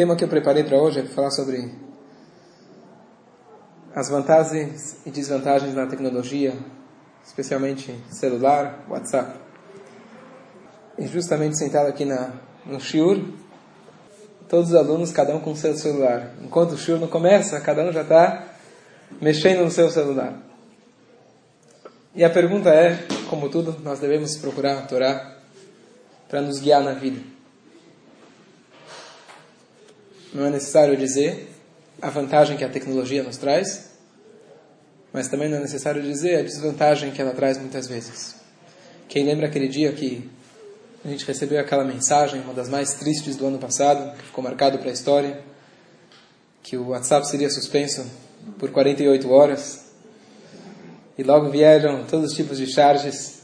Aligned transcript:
tema 0.00 0.16
que 0.16 0.24
eu 0.24 0.28
preparei 0.28 0.64
para 0.64 0.80
hoje 0.80 1.00
é 1.00 1.02
falar 1.02 1.30
sobre 1.30 1.74
as 3.94 4.08
vantagens 4.08 4.96
e 5.04 5.10
desvantagens 5.10 5.74
da 5.74 5.86
tecnologia, 5.86 6.54
especialmente 7.22 7.94
celular, 8.08 8.86
WhatsApp. 8.88 9.38
E 10.96 11.06
justamente 11.06 11.58
sentado 11.58 11.88
aqui 11.88 12.06
na, 12.06 12.32
no 12.64 12.80
Shiur, 12.80 13.22
todos 14.48 14.70
os 14.70 14.74
alunos, 14.74 15.12
cada 15.12 15.36
um 15.36 15.40
com 15.40 15.54
seu 15.54 15.76
celular. 15.76 16.32
Enquanto 16.42 16.72
o 16.72 16.78
Shiur 16.78 16.98
não 16.98 17.06
começa, 17.06 17.60
cada 17.60 17.84
um 17.84 17.92
já 17.92 18.00
está 18.00 18.54
mexendo 19.20 19.62
no 19.64 19.70
seu 19.70 19.90
celular. 19.90 20.34
E 22.14 22.24
a 22.24 22.30
pergunta 22.30 22.70
é, 22.70 23.06
como 23.28 23.50
tudo, 23.50 23.76
nós 23.84 24.00
devemos 24.00 24.34
procurar 24.38 24.78
a 24.78 24.82
Torá 24.86 25.36
para 26.26 26.40
nos 26.40 26.58
guiar 26.58 26.82
na 26.82 26.94
vida. 26.94 27.20
Não 30.32 30.46
é 30.46 30.50
necessário 30.50 30.96
dizer 30.96 31.48
a 32.00 32.08
vantagem 32.08 32.56
que 32.56 32.64
a 32.64 32.68
tecnologia 32.68 33.22
nos 33.22 33.36
traz, 33.36 33.90
mas 35.12 35.26
também 35.28 35.48
não 35.48 35.56
é 35.56 35.60
necessário 35.60 36.00
dizer 36.00 36.36
a 36.36 36.42
desvantagem 36.42 37.10
que 37.10 37.20
ela 37.20 37.32
traz 37.32 37.58
muitas 37.58 37.88
vezes. 37.88 38.36
Quem 39.08 39.24
lembra 39.24 39.46
aquele 39.46 39.66
dia 39.66 39.92
que 39.92 40.30
a 41.04 41.08
gente 41.08 41.26
recebeu 41.26 41.58
aquela 41.58 41.82
mensagem, 41.82 42.40
uma 42.42 42.54
das 42.54 42.68
mais 42.68 42.94
tristes 42.94 43.34
do 43.34 43.44
ano 43.46 43.58
passado, 43.58 44.16
que 44.16 44.22
ficou 44.22 44.44
marcado 44.44 44.78
para 44.78 44.90
a 44.90 44.92
história, 44.92 45.40
que 46.62 46.76
o 46.76 46.90
WhatsApp 46.90 47.26
seria 47.26 47.50
suspenso 47.50 48.06
por 48.56 48.70
48 48.70 49.28
horas, 49.30 49.86
e 51.18 51.24
logo 51.24 51.50
vieram 51.50 52.04
todos 52.04 52.30
os 52.30 52.36
tipos 52.36 52.56
de 52.56 52.66
charges, 52.66 53.40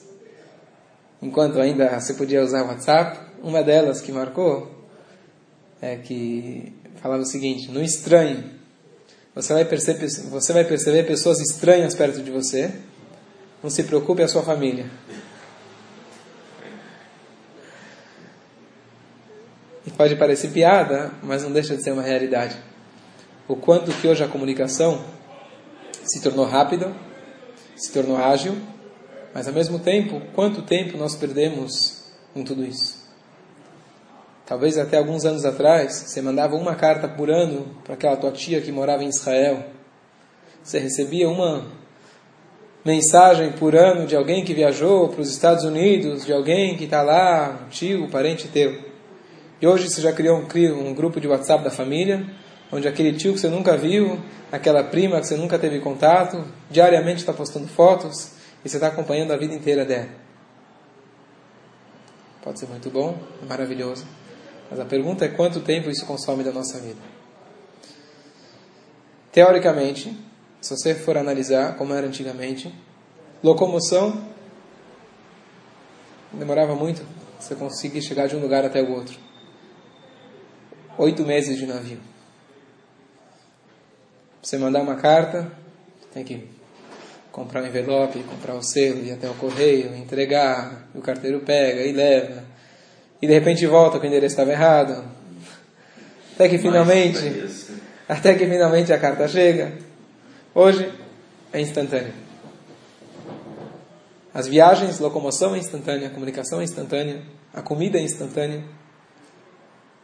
enquanto 1.20 1.60
ainda 1.60 1.98
você 1.98 2.14
podia 2.14 2.44
usar 2.44 2.62
o 2.62 2.68
WhatsApp. 2.68 3.18
Uma 3.42 3.62
delas 3.62 4.00
que 4.00 4.12
marcou 4.12 4.70
é 5.80 5.96
que 5.96 6.72
falava 7.00 7.22
o 7.22 7.26
seguinte: 7.26 7.70
no 7.70 7.82
estranho, 7.82 8.44
você 9.34 9.52
vai 9.52 9.64
perceber, 9.64 10.08
você 10.08 10.52
vai 10.52 10.64
perceber 10.64 11.04
pessoas 11.04 11.38
estranhas 11.40 11.94
perto 11.94 12.22
de 12.22 12.30
você. 12.30 12.72
Não 13.62 13.70
se 13.70 13.82
preocupe, 13.82 14.22
é 14.22 14.24
a 14.24 14.28
sua 14.28 14.42
família. 14.42 14.86
E 19.86 19.90
pode 19.90 20.16
parecer 20.16 20.50
piada, 20.50 21.12
mas 21.22 21.42
não 21.42 21.52
deixa 21.52 21.76
de 21.76 21.82
ser 21.82 21.92
uma 21.92 22.02
realidade. 22.02 22.56
O 23.48 23.54
quanto 23.54 23.92
que 23.92 24.08
hoje 24.08 24.24
a 24.24 24.28
comunicação 24.28 25.04
se 26.02 26.20
tornou 26.20 26.44
rápida, 26.44 26.92
se 27.76 27.92
tornou 27.92 28.16
ágil, 28.16 28.56
mas 29.34 29.46
ao 29.46 29.54
mesmo 29.54 29.78
tempo, 29.78 30.20
quanto 30.34 30.62
tempo 30.62 30.96
nós 30.96 31.14
perdemos 31.14 32.04
em 32.34 32.42
tudo 32.42 32.64
isso? 32.64 33.05
Talvez 34.46 34.78
até 34.78 34.96
alguns 34.96 35.24
anos 35.24 35.44
atrás, 35.44 35.92
você 35.92 36.22
mandava 36.22 36.54
uma 36.54 36.76
carta 36.76 37.08
por 37.08 37.28
ano 37.28 37.66
para 37.82 37.94
aquela 37.94 38.16
tua 38.16 38.30
tia 38.30 38.60
que 38.60 38.70
morava 38.70 39.02
em 39.02 39.08
Israel. 39.08 39.64
Você 40.62 40.78
recebia 40.78 41.28
uma 41.28 41.66
mensagem 42.84 43.50
por 43.52 43.74
ano 43.74 44.06
de 44.06 44.14
alguém 44.14 44.44
que 44.44 44.54
viajou 44.54 45.08
para 45.08 45.20
os 45.20 45.30
Estados 45.30 45.64
Unidos, 45.64 46.24
de 46.24 46.32
alguém 46.32 46.76
que 46.76 46.84
está 46.84 47.02
lá, 47.02 47.58
um 47.66 47.68
tio, 47.70 48.04
um 48.04 48.08
parente 48.08 48.46
teu. 48.46 48.80
E 49.60 49.66
hoje 49.66 49.90
você 49.90 50.00
já 50.00 50.12
criou 50.12 50.38
um, 50.38 50.88
um 50.88 50.94
grupo 50.94 51.20
de 51.20 51.26
WhatsApp 51.26 51.64
da 51.64 51.70
família, 51.70 52.24
onde 52.70 52.86
aquele 52.86 53.14
tio 53.14 53.32
que 53.32 53.40
você 53.40 53.48
nunca 53.48 53.76
viu, 53.76 54.20
aquela 54.52 54.84
prima 54.84 55.20
que 55.20 55.26
você 55.26 55.36
nunca 55.36 55.58
teve 55.58 55.80
contato, 55.80 56.44
diariamente 56.70 57.18
está 57.18 57.32
postando 57.32 57.66
fotos 57.66 58.30
e 58.64 58.68
você 58.68 58.76
está 58.76 58.86
acompanhando 58.86 59.32
a 59.32 59.36
vida 59.36 59.54
inteira 59.54 59.84
dela. 59.84 60.08
Pode 62.44 62.60
ser 62.60 62.66
muito 62.68 62.88
bom, 62.90 63.18
maravilhoso. 63.48 64.06
Mas 64.70 64.80
a 64.80 64.84
pergunta 64.84 65.24
é 65.24 65.28
quanto 65.28 65.60
tempo 65.60 65.90
isso 65.90 66.04
consome 66.06 66.42
da 66.42 66.52
nossa 66.52 66.78
vida. 66.78 67.00
Teoricamente, 69.30 70.16
se 70.60 70.70
você 70.76 70.94
for 70.94 71.16
analisar 71.16 71.76
como 71.76 71.94
era 71.94 72.06
antigamente, 72.06 72.74
locomoção 73.42 74.26
demorava 76.32 76.74
muito 76.74 77.02
você 77.38 77.54
conseguir 77.54 78.02
chegar 78.02 78.26
de 78.26 78.36
um 78.36 78.40
lugar 78.40 78.64
até 78.64 78.82
o 78.82 78.90
outro. 78.90 79.18
Oito 80.98 81.22
meses 81.24 81.58
de 81.58 81.66
navio. 81.66 82.00
Você 84.42 84.56
mandar 84.58 84.80
uma 84.80 84.96
carta, 84.96 85.50
tem 86.12 86.24
que 86.24 86.48
comprar 87.30 87.62
um 87.62 87.66
envelope, 87.66 88.22
comprar 88.22 88.54
o 88.54 88.62
selo, 88.62 89.04
ir 89.04 89.12
até 89.12 89.28
o 89.28 89.34
correio, 89.34 89.94
entregar, 89.94 90.88
o 90.94 91.00
carteiro 91.00 91.40
pega 91.40 91.82
e 91.82 91.92
leva 91.92 92.55
e 93.20 93.26
de 93.26 93.32
repente 93.32 93.66
volta 93.66 93.98
que 93.98 94.06
o 94.06 94.08
endereço 94.08 94.34
estava 94.34 94.52
errado. 94.52 95.04
Até 96.34 96.48
que 96.48 96.58
finalmente, 96.58 97.18
até 98.08 98.34
que 98.34 98.46
finalmente 98.46 98.92
a 98.92 98.98
carta 98.98 99.26
chega. 99.26 99.72
Hoje 100.54 100.92
é 101.52 101.60
instantâneo. 101.60 102.12
As 104.34 104.46
viagens, 104.46 104.98
locomoção 104.98 105.54
é 105.54 105.58
instantânea, 105.58 106.08
a 106.08 106.10
comunicação 106.10 106.60
é 106.60 106.64
instantânea, 106.64 107.22
a 107.54 107.62
comida 107.62 107.98
é 107.98 108.02
instantânea, 108.02 108.62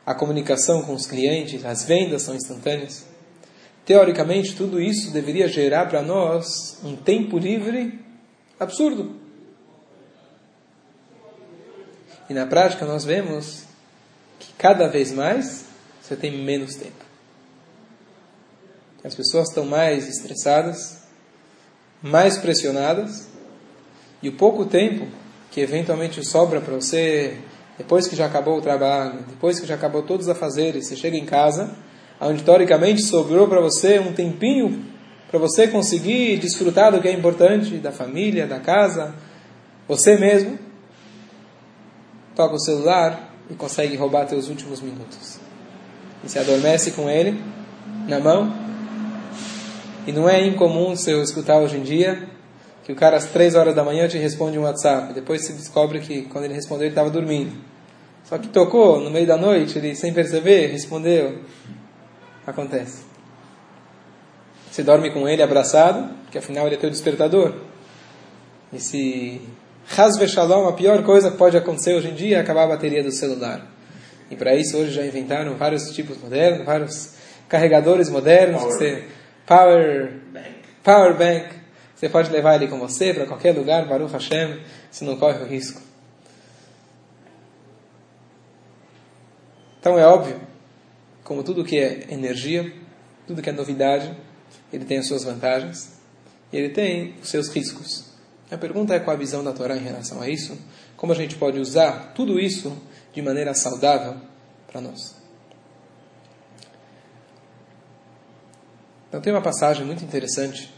a 0.07 0.15
comunicação 0.15 0.83
com 0.83 0.95
os 0.95 1.07
clientes, 1.07 1.65
as 1.67 1.85
vendas 1.85 2.23
são 2.23 2.35
instantâneas. 2.35 3.05
Teoricamente, 3.85 4.57
tudo 4.57 4.81
isso 4.81 5.13
deveria 5.13 5.49
gerar 5.49 5.87
para 5.87 6.01
nós 6.01 6.81
um 6.83 6.97
tempo 6.97 7.39
livre 7.39 8.01
absurdo. 8.59 9.22
E 12.33 12.35
na 12.35 12.47
prática 12.47 12.87
nós 12.87 13.05
vemos 13.05 13.65
que 14.41 14.55
cada 14.57 14.89
vez 14.89 15.13
mais 15.13 15.67
você 16.01 16.17
tem 16.17 16.43
menos 16.43 16.77
tempo. 16.77 17.05
As 19.05 19.15
pessoas 19.15 19.51
estão 19.51 19.67
mais 19.67 20.09
estressadas, 20.09 21.03
mais 22.03 22.39
pressionadas, 22.39 23.29
e 24.23 24.31
o 24.31 24.33
pouco 24.33 24.65
tempo 24.65 25.07
que 25.51 25.61
eventualmente 25.61 26.25
sobra 26.25 26.59
para 26.63 26.75
você, 26.75 27.37
depois 27.77 28.09
que 28.09 28.17
já 28.17 28.25
acabou 28.25 28.57
o 28.57 28.63
trabalho, 28.63 29.27
depois 29.29 29.61
que 29.61 29.67
já 29.67 29.75
acabou 29.75 30.03
todos 30.03 30.25
os 30.25 30.33
afazeres, 30.33 30.87
você 30.87 30.97
chega 30.97 31.19
em 31.19 31.27
casa, 31.27 31.77
onde 32.19 32.43
teoricamente 32.43 33.03
sobrou 33.03 33.47
para 33.47 33.61
você 33.61 33.99
um 33.99 34.15
tempinho 34.15 34.87
para 35.29 35.39
você 35.39 35.69
conseguir 35.69 36.39
desfrutar 36.39 36.93
do 36.93 37.03
que 37.03 37.09
é 37.09 37.13
importante, 37.13 37.77
da 37.77 37.93
família, 37.93 38.47
da 38.47 38.59
casa, 38.59 39.15
você 39.87 40.17
mesmo, 40.17 40.72
toca 42.35 42.55
o 42.55 42.61
celular 42.61 43.35
e 43.51 43.55
consegue 43.55 43.97
roubar 43.97 44.27
teus 44.27 44.49
últimos 44.49 44.81
minutos. 44.81 45.39
E 46.25 46.29
se 46.29 46.39
adormece 46.39 46.93
com 46.93 47.09
ele 47.09 47.43
na 48.09 48.19
mão. 48.19 48.53
E 50.07 50.13
não 50.13 50.29
é 50.29 50.45
incomum 50.45 50.97
se 50.97 51.11
eu 51.11 51.23
escutar 51.23 51.59
hoje 51.59 51.77
em 51.77 51.83
dia 51.83 52.29
que 52.85 52.93
o 52.93 52.97
cara 52.97 53.17
às 53.17 53.27
três 53.27 53.55
horas 53.55 53.75
da 53.75 53.85
manhã 53.85 54.09
te 54.09 54.19
responde 54.19 54.59
um 54.59 54.63
WhatsApp. 54.63 55.13
Depois 55.13 55.45
se 55.45 55.53
descobre 55.53 56.01
que 56.01 56.23
quando 56.23 56.45
ele 56.45 56.55
respondeu 56.55 56.87
ele 56.87 56.93
estava 56.93 57.11
dormindo. 57.11 57.53
Só 58.25 58.39
que 58.39 58.49
tocou 58.49 59.01
no 59.01 59.11
meio 59.11 59.27
da 59.27 59.37
noite, 59.37 59.79
ele 59.79 59.95
sem 59.95 60.13
perceber 60.13 60.69
respondeu. 60.69 61.39
Acontece. 62.47 63.05
Você 64.71 64.83
dorme 64.83 65.11
com 65.11 65.29
ele 65.29 65.43
abraçado, 65.43 66.11
que 66.31 66.39
afinal 66.39 66.67
ele 66.67 66.77
é 66.77 66.79
teu 66.79 66.91
despertador. 66.91 67.55
E 68.73 68.81
se 68.81 69.41
Hasve 69.91 70.27
Shalom, 70.29 70.69
a 70.69 70.73
pior 70.73 71.03
coisa 71.03 71.31
que 71.31 71.37
pode 71.37 71.57
acontecer 71.57 71.95
hoje 71.95 72.09
em 72.09 72.15
dia 72.15 72.39
é 72.39 72.41
acabar 72.41 72.65
a 72.65 72.69
bateria 72.69 73.03
do 73.03 73.13
celular. 73.13 73.67
E 74.31 74.37
para 74.37 74.55
isso 74.55 74.77
hoje 74.79 74.93
já 74.93 75.05
inventaram 75.05 75.57
vários 75.57 75.91
tipos 75.91 76.17
modernos, 76.19 76.65
vários 76.65 77.15
carregadores 77.49 78.09
modernos, 78.09 78.63
power, 78.63 78.73
você, 78.73 79.05
power, 79.45 80.13
bank. 80.33 80.55
power 80.83 81.19
bank. 81.19 81.55
Você 81.95 82.09
pode 82.09 82.31
levar 82.31 82.55
ele 82.55 82.69
com 82.69 82.79
você 82.79 83.13
para 83.13 83.27
qualquer 83.27 83.55
lugar, 83.55 83.87
Baruch 83.87 84.13
Hashem, 84.13 84.61
você 84.91 85.05
não 85.05 85.17
corre 85.17 85.43
o 85.43 85.47
risco. 85.47 85.81
Então 89.79 89.99
é 89.99 90.07
óbvio, 90.07 90.41
como 91.23 91.43
tudo 91.43 91.65
que 91.65 91.77
é 91.77 92.07
energia, 92.09 92.73
tudo 93.27 93.43
que 93.43 93.51
é 93.51 93.53
novidade, 93.53 94.17
ele 94.73 94.85
tem 94.85 94.99
as 94.99 95.07
suas 95.07 95.25
vantagens 95.25 96.01
e 96.53 96.57
ele 96.57 96.71
tem 96.71 97.15
os 97.21 97.29
seus 97.29 97.49
riscos. 97.49 98.12
A 98.53 98.59
pergunta 98.59 98.95
é 98.95 99.01
qual 99.01 99.17
a 99.17 99.19
visão 99.19 99.43
da 99.43 99.51
Torá 99.55 99.75
em 99.79 99.83
relação 99.83 100.21
a 100.21 100.29
isso? 100.29 100.59
Como 100.95 101.11
a 101.11 101.17
gente 101.17 101.37
pode 101.37 101.59
usar 101.59 102.13
tudo 102.15 102.39
isso 102.39 102.77
de 103.11 103.23
maneira 103.23 103.55
saudável 103.55 104.21
para 104.71 104.79
nós? 104.79 105.17
Então 109.09 109.23
tem 109.23 109.33
uma 109.33 109.41
passagem 109.41 109.87
muito 109.87 110.05
interessante. 110.05 110.71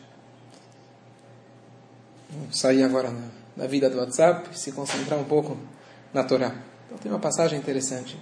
Vamos 2.30 2.60
sair 2.60 2.84
agora 2.84 3.10
na, 3.10 3.26
na 3.56 3.66
vida 3.66 3.90
do 3.90 3.98
WhatsApp 3.98 4.50
e 4.52 4.58
se 4.58 4.70
concentrar 4.70 5.18
um 5.18 5.24
pouco 5.24 5.58
na 6.12 6.22
Torá. 6.22 6.54
Então 6.86 6.96
tem 6.98 7.10
uma 7.10 7.20
passagem 7.20 7.58
interessante 7.58 8.16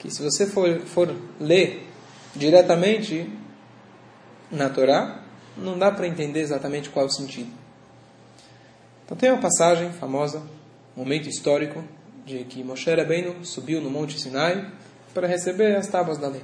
que 0.00 0.10
se 0.10 0.20
você 0.20 0.48
for, 0.48 0.80
for 0.80 1.14
ler 1.38 1.88
diretamente 2.34 3.32
na 4.50 4.68
Torá, 4.68 5.22
não 5.56 5.78
dá 5.78 5.92
para 5.92 6.08
entender 6.08 6.40
exatamente 6.40 6.90
qual 6.90 7.06
o 7.06 7.10
sentido. 7.10 7.61
Então 9.12 9.20
tem 9.20 9.30
uma 9.30 9.42
passagem 9.42 9.92
famosa, 9.92 10.38
um 10.96 11.00
momento 11.00 11.28
histórico, 11.28 11.84
de 12.24 12.44
que 12.44 12.64
Moshe 12.64 12.90
Rabbeinu 12.90 13.44
subiu 13.44 13.78
no 13.78 13.90
Monte 13.90 14.18
Sinai, 14.18 14.72
para 15.12 15.28
receber 15.28 15.76
as 15.76 15.86
tábuas 15.86 16.16
da 16.16 16.28
lei. 16.28 16.40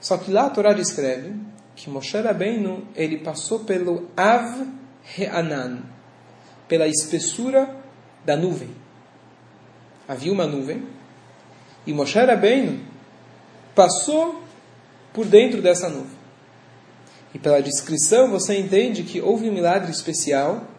Só 0.00 0.16
que 0.16 0.30
lá 0.30 0.46
a 0.46 0.50
Torá 0.50 0.72
descreve 0.72 1.34
que 1.76 1.90
Moshe 1.90 2.18
Rabbeinu, 2.18 2.88
ele 2.96 3.18
passou 3.18 3.60
pelo 3.60 4.08
Av 4.16 4.66
Re'anan, 5.02 5.82
pela 6.66 6.88
espessura 6.88 7.76
da 8.24 8.34
nuvem. 8.34 8.70
Havia 10.08 10.32
uma 10.32 10.46
nuvem, 10.46 10.82
e 11.86 11.92
Moshe 11.92 12.18
Rabbeinu 12.18 12.80
passou 13.74 14.42
por 15.12 15.26
dentro 15.26 15.60
dessa 15.60 15.90
nuvem. 15.90 16.16
E 17.34 17.38
pela 17.38 17.60
descrição 17.60 18.30
você 18.30 18.58
entende 18.58 19.02
que 19.02 19.20
houve 19.20 19.50
um 19.50 19.52
milagre 19.52 19.90
especial, 19.90 20.71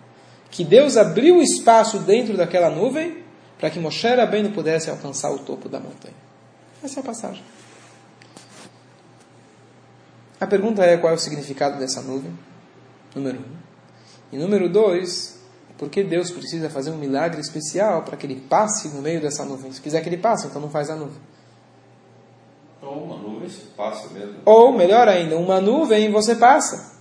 que 0.54 0.64
Deus 0.64 0.98
abriu 0.98 1.42
espaço 1.42 1.98
dentro 1.98 2.38
daquela 2.38 2.70
nuvem 2.70 3.24
para 3.58 3.72
que 3.72 3.80
Moshe 3.80 4.08
Rabbeinu 4.08 4.52
pudesse 4.52 4.88
alcançar 4.88 5.32
o 5.32 5.40
topo 5.40 5.68
da 5.68 5.80
montanha. 5.80 6.14
Essa 6.84 7.00
é 7.00 7.02
a 7.02 7.04
passagem. 7.04 7.44
A 10.40 10.46
pergunta 10.46 10.84
é 10.84 10.96
qual 10.96 11.12
é 11.12 11.16
o 11.16 11.20
significado 11.20 11.80
dessa 11.80 12.02
nuvem? 12.04 12.32
Número 13.16 13.40
um. 13.40 13.56
E 14.32 14.38
número 14.38 14.70
dois, 14.70 15.40
por 15.76 15.90
que 15.90 16.04
Deus 16.04 16.30
precisa 16.30 16.70
fazer 16.70 16.92
um 16.92 16.98
milagre 16.98 17.42
especial 17.42 18.04
para 18.04 18.16
que 18.16 18.28
ele 18.28 18.40
passe 18.48 18.90
no 18.90 19.02
meio 19.02 19.20
dessa 19.20 19.44
nuvem? 19.44 19.72
Se 19.72 19.82
quiser 19.82 20.02
que 20.04 20.10
ele 20.10 20.18
passe, 20.20 20.46
então 20.46 20.62
não 20.62 20.70
faz 20.70 20.92
a 20.92 20.96
nuvem. 20.96 21.20
Ou 22.80 23.06
uma 23.06 23.18
nuvem 23.18 23.50
se 23.50 23.62
passa 23.76 24.08
mesmo. 24.10 24.36
Ou, 24.46 24.72
melhor 24.72 25.08
ainda, 25.08 25.36
uma 25.36 25.60
nuvem 25.60 26.12
você 26.12 26.36
passa. 26.36 26.94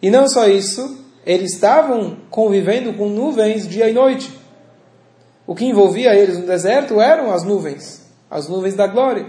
E 0.00 0.08
não 0.08 0.26
só 0.26 0.48
isso, 0.48 1.04
eles 1.26 1.54
estavam 1.54 2.18
convivendo 2.30 2.92
com 2.92 3.08
nuvens 3.08 3.66
dia 3.66 3.90
e 3.90 3.92
noite. 3.92 4.32
O 5.44 5.56
que 5.56 5.64
envolvia 5.64 6.14
eles 6.14 6.38
no 6.38 6.46
deserto 6.46 7.00
eram 7.00 7.32
as 7.32 7.42
nuvens, 7.42 8.06
as 8.30 8.48
nuvens 8.48 8.74
da 8.74 8.86
glória. 8.86 9.26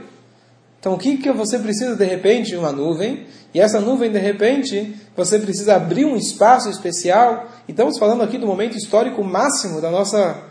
Então, 0.80 0.94
o 0.94 0.98
que, 0.98 1.18
que 1.18 1.32
você 1.32 1.58
precisa 1.58 1.96
de 1.96 2.06
repente? 2.06 2.56
Uma 2.56 2.72
nuvem. 2.72 3.26
E 3.52 3.60
essa 3.60 3.80
nuvem, 3.80 4.12
de 4.12 4.20
repente, 4.20 4.96
você 5.16 5.40
precisa 5.40 5.76
abrir 5.76 6.06
um 6.06 6.16
espaço 6.16 6.70
especial. 6.70 7.48
E 7.68 7.72
estamos 7.72 7.98
falando 7.98 8.22
aqui 8.22 8.38
do 8.38 8.46
momento 8.46 8.78
histórico 8.78 9.24
máximo 9.24 9.82
da 9.82 9.90
nossa, 9.90 10.44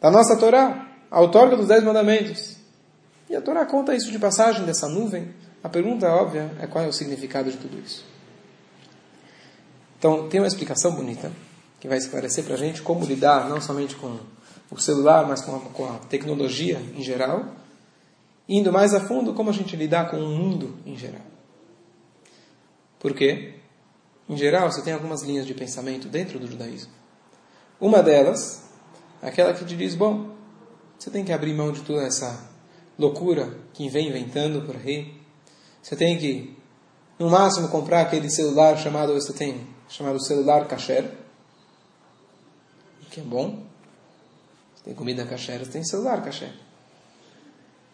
da 0.00 0.10
nossa 0.10 0.36
Torá, 0.36 0.88
a 1.10 1.20
outorga 1.20 1.54
dos 1.54 1.68
Dez 1.68 1.84
Mandamentos. 1.84 2.56
E 3.28 3.36
a 3.36 3.42
Torá 3.42 3.66
conta 3.66 3.94
isso 3.94 4.10
de 4.10 4.18
passagem 4.18 4.64
dessa 4.64 4.88
nuvem. 4.88 5.28
A 5.62 5.68
pergunta 5.68 6.08
óbvia 6.08 6.50
é 6.60 6.66
qual 6.66 6.82
é 6.82 6.88
o 6.88 6.92
significado 6.92 7.50
de 7.50 7.58
tudo 7.58 7.78
isso. 7.78 8.11
Então, 10.02 10.28
tem 10.28 10.40
uma 10.40 10.48
explicação 10.48 10.96
bonita 10.96 11.30
que 11.78 11.86
vai 11.86 11.96
esclarecer 11.96 12.42
para 12.42 12.54
a 12.54 12.58
gente 12.58 12.82
como 12.82 13.04
lidar 13.04 13.48
não 13.48 13.60
somente 13.60 13.94
com 13.94 14.18
o 14.68 14.80
celular, 14.80 15.28
mas 15.28 15.42
com 15.42 15.54
a, 15.54 15.60
com 15.60 15.84
a 15.84 15.98
tecnologia 16.08 16.82
em 16.96 17.02
geral 17.04 17.54
indo 18.48 18.72
mais 18.72 18.94
a 18.94 18.98
fundo, 18.98 19.32
como 19.32 19.50
a 19.50 19.52
gente 19.52 19.76
lidar 19.76 20.10
com 20.10 20.16
o 20.18 20.28
mundo 20.28 20.76
em 20.84 20.96
geral. 20.96 21.22
Por 22.98 23.14
quê? 23.14 23.54
Em 24.28 24.36
geral, 24.36 24.72
você 24.72 24.82
tem 24.82 24.92
algumas 24.92 25.22
linhas 25.22 25.46
de 25.46 25.54
pensamento 25.54 26.08
dentro 26.08 26.36
do 26.40 26.48
judaísmo. 26.48 26.90
Uma 27.80 28.02
delas, 28.02 28.68
aquela 29.22 29.54
que 29.54 29.64
te 29.64 29.76
diz, 29.76 29.94
bom, 29.94 30.34
você 30.98 31.12
tem 31.12 31.24
que 31.24 31.32
abrir 31.32 31.54
mão 31.54 31.70
de 31.70 31.82
toda 31.82 32.02
essa 32.02 32.50
loucura 32.98 33.56
que 33.72 33.88
vem 33.88 34.08
inventando 34.08 34.66
por 34.66 34.74
aí. 34.74 35.14
Você 35.80 35.94
tem 35.94 36.18
que, 36.18 36.56
no 37.22 37.30
máximo, 37.30 37.68
comprar 37.68 38.00
aquele 38.00 38.28
celular 38.28 38.76
chamado, 38.76 39.14
você 39.14 39.32
tem, 39.32 39.64
chamado 39.88 40.20
celular 40.22 40.66
kasher, 40.66 41.08
que 43.10 43.20
é 43.20 43.22
bom. 43.22 43.62
Você 44.74 44.84
tem 44.86 44.94
comida 44.94 45.24
kasher, 45.24 45.60
você 45.60 45.70
tem 45.70 45.84
celular 45.84 46.20
kasher. 46.22 46.52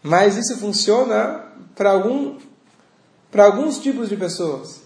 Mas 0.03 0.39
isso 0.39 0.57
funciona 0.57 1.45
para 1.75 1.91
algum, 1.91 2.39
para 3.31 3.45
alguns 3.45 3.79
tipos 3.79 4.09
de 4.09 4.17
pessoas. 4.17 4.81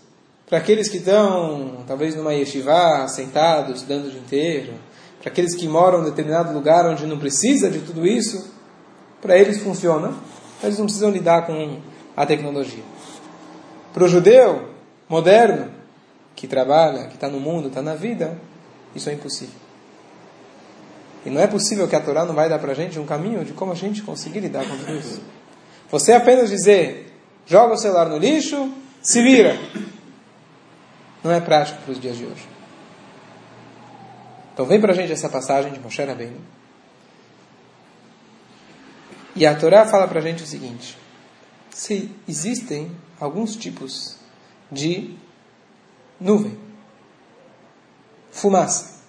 Para 0.47 0.59
aqueles 0.59 0.89
que 0.89 0.97
estão, 0.97 1.85
talvez, 1.87 2.17
numa 2.17 2.35
yeshiva, 2.35 3.07
sentados, 3.09 3.77
estudando 3.77 4.07
o 4.07 4.11
dia 4.11 4.21
inteiro. 4.21 4.75
Para 5.21 5.31
aqueles 5.31 5.55
que 5.55 5.69
moram 5.69 6.01
em 6.01 6.05
determinado 6.05 6.53
lugar 6.53 6.85
onde 6.87 7.07
não 7.07 7.19
precisa 7.19 7.71
de 7.71 7.79
tudo 7.81 8.05
isso. 8.05 8.53
Para 9.21 9.39
eles 9.39 9.63
funciona. 9.63 10.13
Eles 10.63 10.79
não 10.79 10.87
precisam 10.87 11.11
lidar 11.11 11.47
com 11.47 11.81
a 12.17 12.27
tecnologia. 12.27 12.92
Para 13.93 14.05
o 14.05 14.09
judeu 14.09 14.71
moderno, 15.09 15.71
que 16.35 16.47
trabalha, 16.47 17.07
que 17.09 17.15
está 17.15 17.29
no 17.29 17.39
mundo, 17.39 17.69
está 17.69 17.83
na 17.83 17.95
vida, 17.95 18.39
isso 18.95 19.11
é 19.11 19.13
impossível. 19.13 19.61
E 21.25 21.31
não 21.31 21.41
é 21.41 21.47
possível 21.47 21.87
que 21.87 21.95
a 21.95 22.01
Torá 22.01 22.25
não 22.25 22.35
vai 22.35 22.49
dar 22.49 22.59
para 22.59 22.73
a 22.73 22.75
gente 22.75 22.99
um 22.99 23.07
caminho 23.07 23.45
de 23.45 23.53
como 23.53 23.73
a 23.73 23.75
gente 23.75 24.03
conseguir 24.03 24.41
lidar 24.41 24.67
com 24.67 24.77
tudo 24.77 24.95
isso. 24.97 25.23
Você 25.91 26.13
apenas 26.13 26.51
dizer, 26.51 27.13
joga 27.47 27.75
o 27.75 27.77
celular 27.77 28.09
no 28.09 28.19
lixo, 28.19 28.73
se 29.01 29.23
vira. 29.23 29.57
Não 31.23 31.31
é 31.31 31.41
prático 31.41 31.81
para 31.83 31.93
os 31.93 32.01
dias 32.01 32.17
de 32.17 32.25
hoje. 32.25 32.49
Então 34.53 34.67
vem 34.67 34.81
para 34.81 34.93
a 34.93 34.95
gente 34.95 35.13
essa 35.13 35.29
passagem 35.29 35.73
de 35.73 35.79
Moshe 35.79 36.03
Rabbeinu. 36.03 36.41
E 39.35 39.47
a 39.47 39.55
Torá 39.55 39.87
fala 39.87 40.09
para 40.09 40.19
a 40.19 40.23
gente 40.23 40.43
o 40.43 40.47
seguinte: 40.47 40.99
se 41.73 42.11
existem 42.29 42.91
alguns 43.19 43.57
tipos 43.57 44.17
de 44.71 45.17
nuvem, 46.21 46.59
fumaça, 48.31 49.03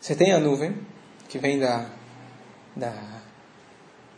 você 0.00 0.14
tem 0.14 0.32
a 0.32 0.38
nuvem, 0.38 0.74
que 1.28 1.38
vem 1.38 1.58
da, 1.58 1.86
da 2.74 2.94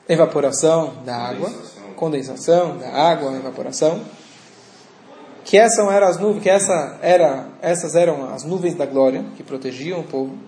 evaporação 0.08 1.02
da 1.04 1.16
água, 1.16 1.50
condensação 1.96 2.78
da 2.78 2.90
água, 2.90 3.34
evaporação. 3.36 4.00
Que 5.44 5.56
essas 5.56 5.90
eram 5.90 6.06
as 6.06 6.18
nuvens, 6.18 6.42
que 6.42 6.50
essa 6.50 6.98
era, 7.02 7.48
essas 7.60 7.94
eram 7.94 8.32
as 8.32 8.44
nuvens 8.44 8.74
da 8.74 8.86
glória 8.86 9.24
que 9.36 9.42
protegiam 9.42 10.00
o 10.00 10.04
povo. 10.04 10.38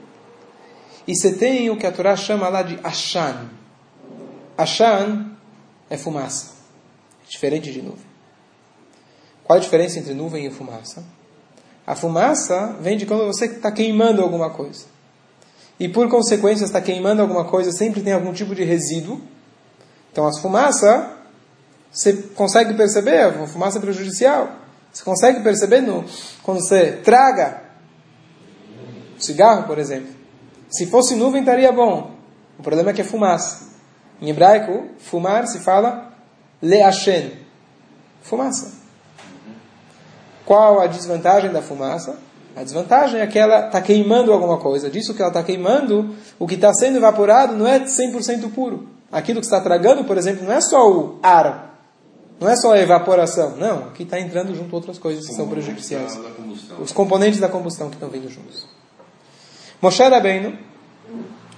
E 1.08 1.16
você 1.16 1.32
tem 1.32 1.70
o 1.70 1.76
que 1.76 1.86
a 1.86 1.90
Torá 1.90 2.14
chama 2.14 2.48
lá 2.48 2.62
de 2.62 2.78
Ashan. 2.84 3.48
Ashan 4.56 5.31
é 5.92 5.98
fumaça, 5.98 6.52
é 7.22 7.30
diferente 7.30 7.70
de 7.70 7.82
nuvem. 7.82 8.06
Qual 9.44 9.58
a 9.58 9.60
diferença 9.60 9.98
entre 9.98 10.14
nuvem 10.14 10.46
e 10.46 10.50
fumaça? 10.50 11.04
A 11.86 11.94
fumaça 11.94 12.78
vem 12.80 12.96
de 12.96 13.04
quando 13.04 13.26
você 13.26 13.44
está 13.44 13.70
queimando 13.70 14.22
alguma 14.22 14.48
coisa 14.48 14.86
e 15.78 15.90
por 15.90 16.08
consequência 16.08 16.64
está 16.64 16.80
queimando 16.80 17.20
alguma 17.20 17.44
coisa, 17.44 17.70
sempre 17.72 18.00
tem 18.00 18.14
algum 18.14 18.32
tipo 18.32 18.54
de 18.54 18.64
resíduo. 18.64 19.20
Então 20.10 20.26
as 20.26 20.38
fumaças, 20.38 21.08
você 21.90 22.14
consegue 22.34 22.72
perceber, 22.72 23.20
a 23.20 23.46
fumaça 23.46 23.78
prejudicial. 23.78 24.50
Você 24.90 25.04
consegue 25.04 25.40
perceber 25.40 25.82
no, 25.82 26.06
quando 26.42 26.60
você 26.60 26.92
traga 26.92 27.64
cigarro, 29.18 29.64
por 29.64 29.78
exemplo. 29.78 30.14
Se 30.70 30.86
fosse 30.86 31.14
nuvem, 31.16 31.40
estaria 31.40 31.70
bom. 31.70 32.14
O 32.58 32.62
problema 32.62 32.90
é 32.90 32.94
que 32.94 33.02
é 33.02 33.04
fumaça. 33.04 33.71
Em 34.22 34.30
hebraico, 34.30 34.86
fumar 34.98 35.48
se 35.48 35.58
fala 35.58 36.12
leashen. 36.62 37.32
Fumaça. 38.22 38.72
Qual 40.46 40.80
a 40.80 40.86
desvantagem 40.86 41.50
da 41.50 41.60
fumaça? 41.60 42.16
A 42.54 42.62
desvantagem 42.62 43.20
é 43.20 43.26
que 43.26 43.38
ela 43.38 43.66
está 43.66 43.80
queimando 43.80 44.32
alguma 44.32 44.58
coisa. 44.58 44.88
Disso 44.88 45.12
que 45.12 45.20
ela 45.20 45.30
está 45.30 45.42
queimando, 45.42 46.14
o 46.38 46.46
que 46.46 46.54
está 46.54 46.72
sendo 46.72 46.98
evaporado 46.98 47.56
não 47.56 47.66
é 47.66 47.80
100% 47.80 48.52
puro. 48.52 48.88
Aquilo 49.10 49.40
que 49.40 49.46
está 49.46 49.60
tragando, 49.60 50.04
por 50.04 50.16
exemplo, 50.16 50.46
não 50.46 50.52
é 50.52 50.60
só 50.60 50.88
o 50.88 51.18
ar, 51.20 51.84
não 52.38 52.48
é 52.48 52.54
só 52.54 52.72
a 52.72 52.78
evaporação. 52.78 53.56
Não, 53.56 53.88
aqui 53.88 54.04
está 54.04 54.20
entrando 54.20 54.54
junto 54.54 54.72
outras 54.74 54.98
coisas 54.98 55.26
que 55.26 55.34
são 55.34 55.48
prejudiciais. 55.48 56.18
Os 56.78 56.92
componentes 56.92 57.40
da 57.40 57.48
combustão 57.48 57.88
que 57.88 57.96
estão 57.96 58.08
vindo 58.08 58.28
juntos. 58.30 58.68
Moshe 59.80 60.02
Rabbeinu, 60.02 60.56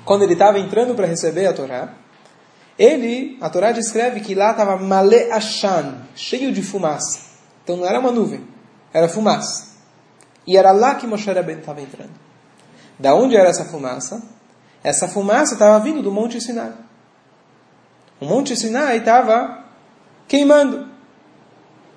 quando 0.04 0.23
ele 0.23 0.33
estava 0.33 0.59
entrando 0.59 0.94
para 0.94 1.06
receber 1.06 1.47
a 1.47 1.52
Torá, 1.52 2.03
ele, 2.78 3.38
a 3.40 3.49
Torá 3.49 3.73
descreve 3.73 4.21
que 4.21 4.35
lá 4.35 4.50
estava 4.50 4.76
male 4.76 5.31
ashan, 5.31 6.02
cheio 6.14 6.52
de 6.52 6.62
fumaça. 6.62 7.21
Então 7.62 7.76
não 7.76 7.87
era 7.87 8.00
uma 8.00 8.11
nuvem, 8.11 8.45
era 8.93 9.09
fumaça. 9.09 9.75
E 10.47 10.57
era 10.57 10.73
lá 10.73 10.95
que 10.95 11.07
Moshe 11.07 11.31
Rabbeinu 11.31 11.61
estava 11.61 11.81
entrando. 11.81 12.12
Da 12.99 13.14
onde 13.14 13.37
era 13.37 13.49
essa 13.49 13.64
fumaça? 13.64 14.23
Essa 14.83 15.09
fumaça 15.09 15.54
estava 15.54 15.83
vindo 15.83 16.02
do 16.02 16.12
Monte 16.12 16.40
Sinai. 16.40 16.73
O 18.21 18.26
Monte 18.26 18.54
Sinai 18.57 18.99
estava 18.99 19.64
queimando. 20.28 20.88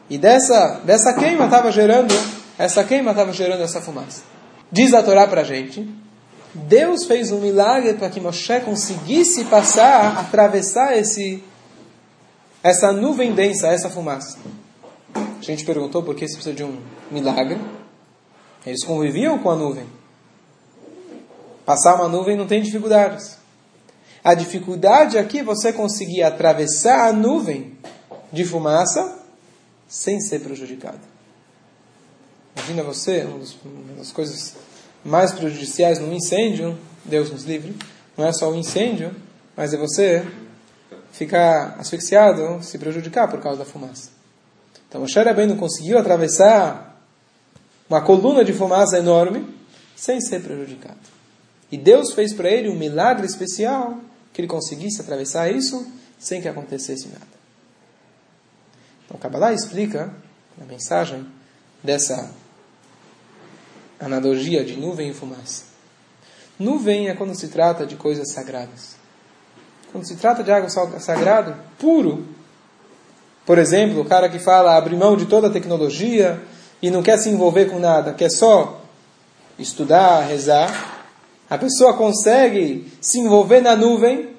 E 0.09 0.17
dessa, 0.17 0.79
dessa 0.85 1.13
queima 1.13 1.45
estava 1.45 1.71
gerando, 1.71 2.13
essa 2.57 2.83
queima 2.83 3.11
estava 3.11 3.33
gerando 3.33 3.61
essa 3.61 3.81
fumaça. 3.81 4.23
Diz 4.71 4.93
a 4.93 5.03
Torá 5.03 5.27
para 5.27 5.41
a 5.41 5.43
gente, 5.43 5.87
Deus 6.53 7.05
fez 7.05 7.31
um 7.31 7.39
milagre 7.39 7.93
para 7.93 8.09
que 8.09 8.19
Moshe 8.19 8.59
conseguisse 8.61 9.45
passar, 9.45 10.17
atravessar 10.17 10.97
esse, 10.97 11.43
essa 12.63 12.91
nuvem 12.91 13.33
densa, 13.33 13.67
essa 13.67 13.89
fumaça. 13.89 14.37
A 15.13 15.41
gente 15.41 15.65
perguntou 15.65 16.03
por 16.03 16.15
que 16.15 16.27
se 16.27 16.35
precisa 16.35 16.55
de 16.55 16.63
um 16.63 16.81
milagre. 17.11 17.59
Eles 18.65 18.83
conviviam 18.83 19.37
com 19.39 19.51
a 19.51 19.55
nuvem. 19.55 19.85
Passar 21.65 21.95
uma 21.95 22.07
nuvem 22.07 22.35
não 22.35 22.47
tem 22.47 22.61
dificuldades. 22.61 23.37
A 24.23 24.33
dificuldade 24.33 25.17
aqui 25.17 25.39
é 25.39 25.43
você 25.43 25.71
conseguir 25.71 26.23
atravessar 26.23 27.07
a 27.07 27.13
nuvem 27.13 27.77
de 28.31 28.43
fumaça 28.43 29.19
sem 29.87 30.19
ser 30.19 30.39
prejudicado. 30.39 30.99
Imagina 32.55 32.83
você, 32.83 33.25
uma 33.63 33.95
das 33.97 34.11
coisas 34.11 34.55
mais 35.07 35.31
prejudiciais 35.31 35.99
num 35.99 36.13
incêndio, 36.13 36.77
Deus 37.05 37.31
nos 37.31 37.45
livre, 37.45 37.73
não 38.17 38.25
é 38.25 38.33
só 38.33 38.51
o 38.51 38.55
incêndio, 38.55 39.15
mas 39.55 39.73
é 39.73 39.77
você 39.77 40.25
ficar 41.13 41.77
asfixiado, 41.79 42.61
se 42.61 42.77
prejudicar 42.77 43.29
por 43.29 43.39
causa 43.39 43.59
da 43.59 43.65
fumaça. 43.65 44.09
Então 44.89 44.99
Moshe 44.99 45.17
Rabbeinu 45.17 45.55
conseguiu 45.55 45.97
atravessar 45.97 47.01
uma 47.89 48.01
coluna 48.01 48.43
de 48.43 48.51
fumaça 48.51 48.97
enorme 48.97 49.47
sem 49.95 50.19
ser 50.19 50.41
prejudicado. 50.41 50.99
E 51.71 51.77
Deus 51.77 52.13
fez 52.13 52.33
para 52.33 52.49
ele 52.49 52.69
um 52.69 52.75
milagre 52.75 53.25
especial 53.25 53.97
que 54.33 54.41
ele 54.41 54.47
conseguisse 54.47 55.01
atravessar 55.01 55.49
isso 55.49 55.89
sem 56.19 56.41
que 56.41 56.49
acontecesse 56.49 57.07
nada. 57.07 57.25
Então 59.05 59.17
Kabbalah 59.17 59.53
explica 59.53 60.13
na 60.57 60.65
mensagem 60.65 61.25
dessa 61.81 62.29
analogia 63.99 64.63
de 64.63 64.75
nuvem 64.75 65.09
e 65.09 65.13
fumaça. 65.13 65.63
Nuvem 66.59 67.09
é 67.09 67.13
quando 67.13 67.35
se 67.35 67.47
trata 67.49 67.85
de 67.85 67.95
coisas 67.95 68.31
sagradas. 68.31 68.95
Quando 69.91 70.07
se 70.07 70.15
trata 70.15 70.43
de 70.43 70.51
algo 70.51 70.67
sagrado, 70.99 71.55
puro. 71.77 72.25
Por 73.45 73.57
exemplo, 73.57 74.01
o 74.01 74.05
cara 74.05 74.27
que 74.27 74.39
fala 74.39 74.75
abrir 74.75 74.95
mão 74.95 75.15
de 75.15 75.25
toda 75.25 75.47
a 75.47 75.51
tecnologia 75.51 76.41
e 76.81 76.89
não 76.89 77.01
quer 77.01 77.17
se 77.17 77.29
envolver 77.29 77.65
com 77.65 77.79
nada, 77.79 78.13
quer 78.13 78.29
só 78.29 78.81
estudar, 79.57 80.21
rezar. 80.21 81.05
A 81.49 81.57
pessoa 81.57 81.93
consegue 81.93 82.91
se 82.99 83.19
envolver 83.19 83.61
na 83.61 83.75
nuvem, 83.75 84.35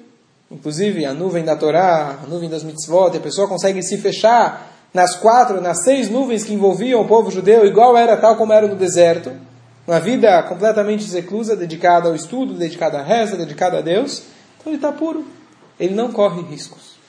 inclusive 0.51 1.05
a 1.05 1.13
nuvem 1.13 1.43
da 1.43 1.55
Torá, 1.55 2.19
a 2.23 2.27
nuvem 2.27 2.49
das 2.49 2.63
mitzvot, 2.63 3.17
a 3.17 3.19
pessoa 3.19 3.47
consegue 3.47 3.81
se 3.81 3.97
fechar 3.97 4.69
nas 4.93 5.15
quatro, 5.15 5.61
nas 5.61 5.83
seis 5.83 6.09
nuvens 6.09 6.43
que 6.43 6.53
envolviam 6.53 7.01
o 7.01 7.07
povo 7.07 7.31
judeu, 7.31 7.65
igual 7.65 7.97
era 7.97 8.17
tal 8.17 8.35
como 8.35 8.53
era 8.53 8.67
no 8.67 8.75
deserto 8.75 9.48
uma 9.87 9.99
vida 9.99 10.41
completamente 10.43 11.09
reclusa, 11.11 11.55
dedicada 11.55 12.09
ao 12.09 12.15
estudo, 12.15 12.53
dedicada 12.53 12.99
à 12.99 13.03
reza, 13.03 13.35
dedicada 13.35 13.79
a 13.79 13.81
Deus, 13.81 14.23
então 14.59 14.71
ele 14.71 14.75
está 14.75 14.91
puro. 14.91 15.25
Ele 15.79 15.95
não 15.95 16.11
corre 16.11 16.41
riscos. 16.43 16.99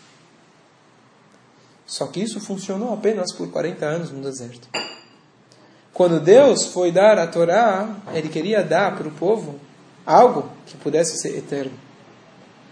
Só 1.85 2.07
que 2.07 2.21
isso 2.21 2.41
funcionou 2.41 2.95
apenas 2.95 3.33
por 3.33 3.51
40 3.51 3.85
anos 3.85 4.11
no 4.13 4.23
deserto. 4.23 4.69
Quando 5.93 6.21
Deus 6.21 6.67
foi 6.67 6.93
dar 6.93 7.19
a 7.19 7.27
Torá, 7.27 7.97
ele 8.15 8.29
queria 8.29 8.63
dar 8.63 8.97
para 8.97 9.09
o 9.09 9.11
povo 9.11 9.59
algo 10.07 10.49
que 10.67 10.77
pudesse 10.77 11.19
ser 11.19 11.37
eterno. 11.37 11.73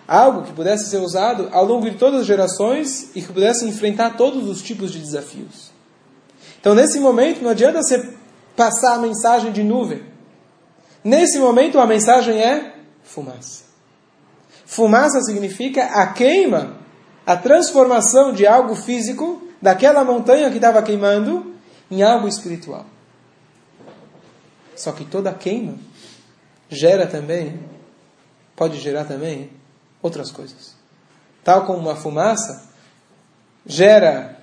Algo 0.07 0.45
que 0.45 0.53
pudesse 0.53 0.89
ser 0.89 0.99
usado 0.99 1.49
ao 1.53 1.65
longo 1.65 1.91
de 1.91 1.97
todas 1.97 2.21
as 2.21 2.27
gerações 2.27 3.11
e 3.15 3.21
que 3.21 3.33
pudesse 3.33 3.67
enfrentar 3.67 4.17
todos 4.17 4.49
os 4.49 4.63
tipos 4.63 4.93
de 4.93 5.01
desafios. 5.01 5.71
Então, 6.61 6.75
nesse 6.75 6.99
momento, 6.99 7.43
não 7.43 7.51
adianta 7.51 7.83
ser 7.83 8.18
passar 8.59 8.97
a 8.97 8.99
mensagem 8.99 9.53
de 9.53 9.63
nuvem. 9.63 10.03
Nesse 11.05 11.39
momento, 11.39 11.79
a 11.79 11.87
mensagem 11.87 12.43
é 12.43 12.75
fumaça. 13.05 13.63
Fumaça 14.67 15.23
significa 15.23 15.85
a 15.85 16.09
queima, 16.13 16.77
a 17.25 17.37
transformação 17.37 18.33
de 18.33 18.49
algo 18.49 18.75
físico, 18.75 19.41
daquela 19.63 20.05
montanha 20.05 20.51
que 20.51 20.57
estava 20.57 20.83
queimando, 20.83 21.55
em 21.89 22.03
algo 22.03 22.27
espiritual. 22.27 22.85
Só 24.75 24.91
que 24.91 25.05
toda 25.05 25.33
queima 25.33 25.77
gera 26.69 27.07
também, 27.07 27.61
pode 28.57 28.81
gerar 28.81 29.05
também 29.05 29.51
outras 30.03 30.33
coisas. 30.33 30.75
Tal 31.45 31.65
como 31.65 31.79
uma 31.79 31.95
fumaça 31.95 32.69
gera 33.65 34.37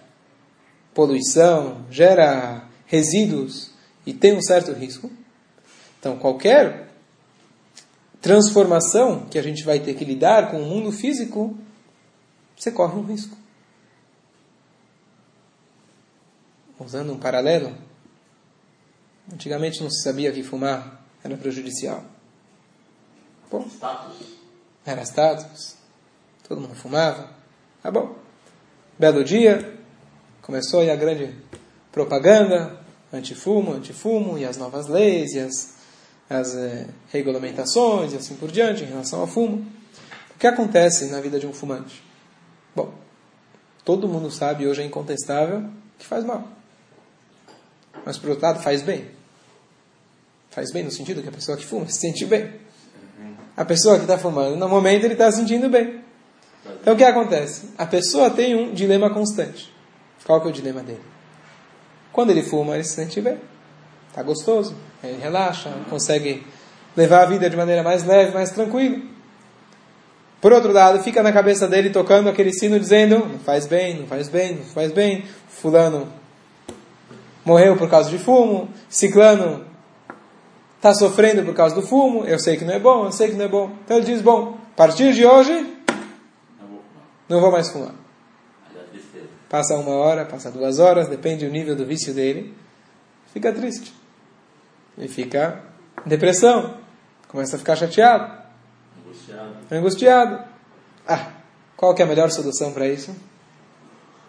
poluição, 0.94 1.86
gera 1.92 2.64
resíduos, 2.88 3.75
e 4.06 4.14
tem 4.14 4.36
um 4.36 4.42
certo 4.42 4.72
risco. 4.72 5.12
Então, 6.00 6.18
qualquer 6.18 6.90
transformação 8.22 9.26
que 9.26 9.38
a 9.38 9.42
gente 9.42 9.64
vai 9.64 9.80
ter 9.80 9.94
que 9.96 10.06
lidar 10.06 10.52
com 10.52 10.62
o 10.62 10.66
mundo 10.66 10.92
físico, 10.92 11.58
você 12.58 12.72
corre 12.72 12.98
um 12.98 13.04
risco. 13.04 13.38
Usando 16.80 17.14
um 17.14 17.20
paralelo, 17.20 17.76
antigamente 19.32 19.82
não 19.82 19.90
se 19.90 20.04
sabia 20.04 20.32
que 20.32 20.44
fumar 20.44 21.04
era 21.24 21.38
prejudicial. 21.38 22.04
Bom, 23.50 23.68
era 24.86 25.02
status. 25.04 25.76
Todo 26.48 26.62
mundo 26.62 26.76
fumava. 26.76 27.30
Tá 27.82 27.90
bom. 27.90 28.16
Belo 29.00 29.24
dia, 29.24 29.78
começou 30.42 30.82
aí 30.82 30.90
a 30.90 30.96
grande 30.96 31.36
propaganda, 31.92 32.80
antifumo, 33.16 33.74
antifumo, 33.74 34.38
e 34.38 34.46
as 34.46 34.58
novas 34.58 34.88
leis, 34.88 35.34
e 35.34 35.40
as, 35.40 35.76
as 36.30 36.56
é, 36.56 36.88
regulamentações, 37.12 38.14
e 38.14 38.16
assim 38.16 38.36
por 38.36 38.52
diante, 38.52 38.84
em 38.84 38.88
relação 38.88 39.22
ao 39.22 39.28
fumo. 39.28 39.66
O 40.36 40.40
que 40.40 40.48
acontece 40.48 41.06
na 41.06 41.22
vida 41.22 41.40
de 41.40 41.48
um 41.48 41.54
fumante? 41.54 42.04
Bom, 42.76 42.94
todo 43.84 44.08
mundo 44.08 44.30
sabe, 44.30 44.68
hoje 44.68 44.82
é 44.82 44.86
incontestável, 44.86 45.70
que 45.98 46.06
faz 46.06 46.26
mal. 46.26 46.48
Mas, 48.06 48.18
por 48.18 48.30
outro 48.30 48.46
lado, 48.46 48.62
faz 48.62 48.82
bem. 48.82 49.10
Faz 50.50 50.72
bem 50.72 50.84
no 50.84 50.92
sentido 50.92 51.22
que 51.22 51.30
a 51.30 51.32
pessoa 51.32 51.58
que 51.58 51.66
fuma 51.66 51.88
se 51.90 52.00
sente 52.00 52.26
bem. 52.26 52.54
A 53.56 53.64
pessoa 53.64 53.96
que 53.96 54.04
está 54.04 54.18
fumando, 54.18 54.58
no 54.58 54.68
momento, 54.68 55.06
ele 55.06 55.14
está 55.14 55.32
se 55.32 55.38
sentindo 55.38 55.70
bem. 55.70 56.04
Então, 56.82 56.94
o 56.94 56.98
que 56.98 57.04
acontece? 57.04 57.70
A 57.78 57.86
pessoa 57.86 58.30
tem 58.30 58.56
um 58.56 58.74
dilema 58.74 59.10
constante. 59.10 59.74
Qual 60.26 60.42
que 60.42 60.48
é 60.48 60.50
o 60.50 60.54
dilema 60.54 60.82
dele? 60.82 61.15
Quando 62.16 62.30
ele 62.30 62.44
fuma, 62.44 62.76
ele 62.76 62.84
se 62.86 62.94
sente 62.94 63.20
bem. 63.20 63.38
Está 64.08 64.24
gostoso. 64.24 64.74
Ele 65.04 65.22
relaxa, 65.22 65.70
consegue 65.90 66.48
levar 66.96 67.24
a 67.24 67.26
vida 67.26 67.50
de 67.50 67.58
maneira 67.58 67.84
mais 67.84 68.06
leve, 68.06 68.34
mais 68.34 68.52
tranquila. 68.52 69.02
Por 70.40 70.54
outro 70.54 70.72
lado, 70.72 71.04
fica 71.04 71.22
na 71.22 71.34
cabeça 71.34 71.68
dele 71.68 71.90
tocando 71.90 72.30
aquele 72.30 72.54
sino 72.54 72.80
dizendo: 72.80 73.20
não 73.20 73.40
faz 73.40 73.68
bem, 73.68 74.00
não 74.00 74.08
faz 74.08 74.30
bem, 74.30 74.56
não 74.56 74.64
faz 74.64 74.94
bem. 74.94 75.26
Fulano 75.50 76.08
morreu 77.44 77.76
por 77.76 77.90
causa 77.90 78.10
de 78.10 78.18
fumo. 78.18 78.70
Ciclano 78.88 79.66
está 80.78 80.94
sofrendo 80.94 81.44
por 81.44 81.54
causa 81.54 81.76
do 81.76 81.82
fumo. 81.82 82.24
Eu 82.24 82.40
sei 82.40 82.56
que 82.56 82.64
não 82.64 82.76
é 82.76 82.80
bom, 82.80 83.04
eu 83.08 83.12
sei 83.12 83.28
que 83.28 83.36
não 83.36 83.44
é 83.44 83.50
bom. 83.50 83.72
Então 83.84 83.98
ele 83.98 84.06
diz: 84.06 84.22
bom, 84.22 84.58
a 84.72 84.78
partir 84.78 85.14
de 85.14 85.26
hoje, 85.26 85.76
não 87.28 87.42
vou 87.42 87.52
mais 87.52 87.70
fumar. 87.70 88.05
Passa 89.56 89.78
uma 89.78 89.94
hora, 89.94 90.26
passa 90.26 90.52
duas 90.52 90.80
horas, 90.80 91.08
depende 91.08 91.46
do 91.46 91.50
nível 91.50 91.78
do 91.78 91.86
vício 91.86 92.14
dele. 92.14 92.54
Fica 93.32 93.54
triste. 93.54 93.94
E 94.98 95.08
fica 95.08 95.64
em 96.06 96.10
depressão. 96.10 96.76
Começa 97.30 97.56
a 97.56 97.60
ficar 97.60 97.78
chateado. 97.78 98.38
Angustiado. 99.00 99.56
Angustiado. 99.72 100.44
Ah, 101.08 101.32
qual 101.78 101.96
que 101.96 102.02
é 102.02 102.06
a 102.06 102.08
melhor 102.10 102.30
solução 102.32 102.74
para 102.74 102.86
isso? 102.86 103.16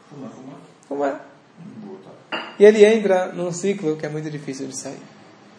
Fumar, 0.08 0.30
fumar. 0.30 0.60
Fumar. 0.86 1.26
E 2.56 2.64
ele 2.64 2.84
entra 2.84 3.32
num 3.32 3.50
ciclo 3.50 3.96
que 3.96 4.06
é 4.06 4.08
muito 4.08 4.30
difícil 4.30 4.68
de 4.68 4.76
sair. 4.76 5.02